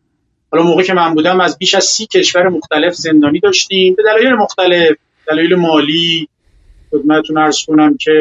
[0.53, 3.95] حالا موقع که من بودم از بیش از سی کشور مختلف زندانی داشتیم.
[3.95, 4.97] به دلایل مختلف
[5.29, 6.29] دلایل مالی
[6.91, 8.13] خدمتتون ارز کنم که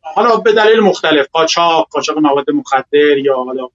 [0.00, 3.68] حالا به دلیل مختلف قاچاق قاچاق مواد مخدر یا حالا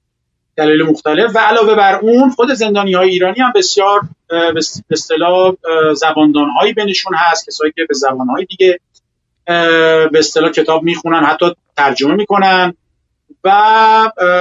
[0.56, 1.36] دلایل مختلف.
[1.36, 5.54] و علاوه بر اون خود زندانی های ایرانی هم بسیار به اصطلاح
[5.93, 8.80] زباندان هایی بینشون هست کسایی که به زبان های دیگه
[9.45, 12.74] به اصطلاح کتاب می‌خونن حتی ترجمه می‌کنن.
[13.43, 13.49] و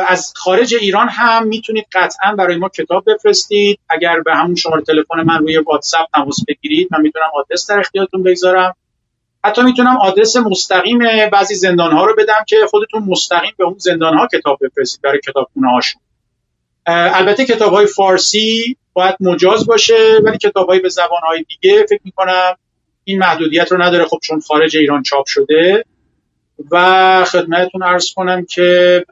[0.08, 3.78] از خارج ایران هم می‌تونید قطعا برای ما کتاب بفرستید.
[3.88, 8.22] اگر به همون شماره تلفن من روی واتساپ تماس بگیرید من می‌تونم آدرس در اختیارتون
[8.22, 8.74] بگذارم.
[9.45, 10.99] حتی می‌تونم آدرس مستقیم
[11.32, 15.20] بعضی زندان ها رو بدم که خودتون مستقیم به اون زندان ها کتاب بفرستید برای
[15.20, 16.03] کتابخونه هاشون
[16.86, 22.01] البته کتاب های فارسی باید مجاز باشه ولی کتاب های به زبان های دیگه فکر
[22.05, 22.57] می‌کنم
[23.05, 25.84] این محدودیت رو نداره خب چون خارج ایران چاپ شده.
[26.70, 29.05] و خدمتتون ارز کنم که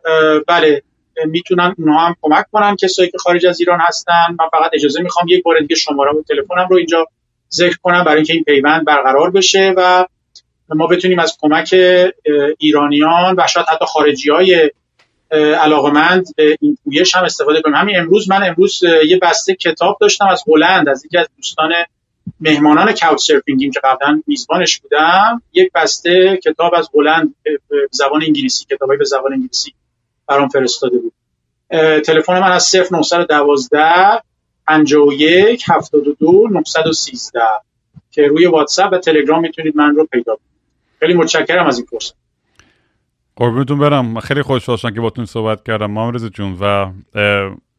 [0.46, 0.82] بله
[1.26, 4.36] می‌تونن اونها هم کمک کنن کسایی که خارج از ایران هستن.
[4.38, 7.06] من فقط اجازه می‌خوام یک بار دیگه شماره و تلفنم رو اینجا
[7.52, 10.06] ذکر کنم برای اینکه این پیوند برقرار بشه و
[10.74, 11.74] ما بتونیم از کمک
[12.58, 14.70] ایرانیان و شاید حتی خارجی های
[15.60, 17.76] علاقمند به این پویش هم استفاده کنیم.
[17.76, 21.72] همین امروز من امروز یه بسته کتاب داشتم از هلند از یکی از دوستان
[22.40, 25.42] مهمانان کاوچ سرفینگیم که قبلا میزبانش بودم.
[25.52, 29.74] یک بسته کتاب از هلند به زبان انگلیسی کتابای به زبان انگلیسی
[30.26, 31.12] برام فرستاده بود.
[32.00, 34.22] تلفن من از 0912
[34.68, 37.40] 51 72 913
[38.10, 40.57] که روی واتساپ و تلگرام می‌تونید من رو پیدا کنید.
[41.00, 42.14] خیلی متشکرم از این فرصت.
[43.36, 44.20] قربونتون برم.
[44.20, 45.90] خیلی خوشحال شدم که باتون صحبت کردم.
[45.90, 46.92] محمد جون و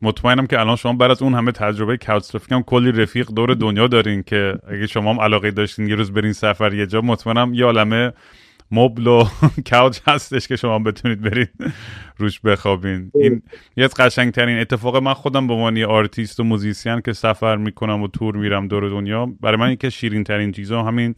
[0.01, 4.23] مطمئنم که الان شما بعد از اون همه تجربه کاوچ کلی رفیق دور دنیا دارین
[4.23, 8.13] که اگه شما هم علاقه داشتین یه روز برین سفر یه جا مطمئنم یه عالمه
[8.71, 9.23] مبل و
[9.69, 11.49] کاوچ هستش که شما بتونید برید
[12.17, 13.11] روش بخوابین.
[13.15, 13.41] این
[13.77, 18.07] یه از قشنگترین اتفاق من خودم به عنوان آرتیست و musician که سفر می‌کنم و
[18.07, 21.15] تور میرم دور دنیا برای من یکی شیرین ترین چیزا همین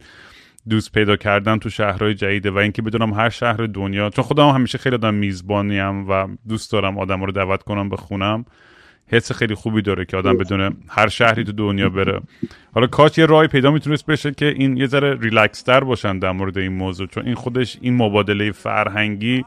[0.68, 4.78] دوست پیدا کردن تو شهرهای جدیده و اینکه بدونم هر شهر دنیا چون خودم همیشه
[4.78, 8.44] خیلی آدم میزبانیم و دوست دارم آدم رو دعوت کنم به خونم
[9.06, 12.20] حس خیلی خوبی داره که آدم بدونه هر شهری تو دنیا بره.
[12.74, 16.32] حالا کاش یه راهی پیدا می‌تونست بشه که این یه ذره ریلکس تر باشن در
[16.32, 19.44] مورد این موضوع چون این خودش این مبادله فرهنگی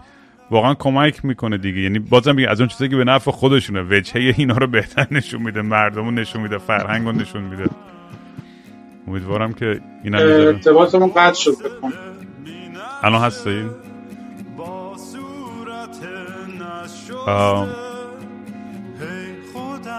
[0.52, 1.82] واقعا کمک می‌کنه دیگه.
[1.82, 5.62] یعنی بازم از اون چیزی که به نفع خودشونه وجهه اینا رو بهتر نشون میده
[5.62, 7.70] مردمو نشون میده فرهنگو نشون میده.
[9.08, 11.58] امیدوارم که این ارتباطمون قطع شد
[13.04, 13.70] الان هستیم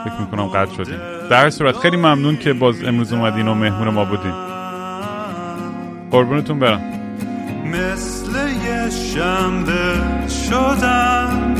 [0.04, 0.98] فکر می‌کنم قطع شدیم.
[1.30, 4.32] در صورت خیلی ممنون که باز امروز اومدین و مهمون ما بودین.
[6.10, 6.80] قربونتون برم.
[7.64, 8.32] مثل
[8.66, 9.94] یه شنبه
[10.28, 11.54] شدن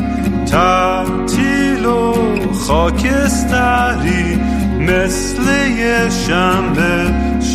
[0.51, 2.15] تعطیل و
[2.53, 4.37] خاکستری.
[4.81, 7.15] مثل یه شنبه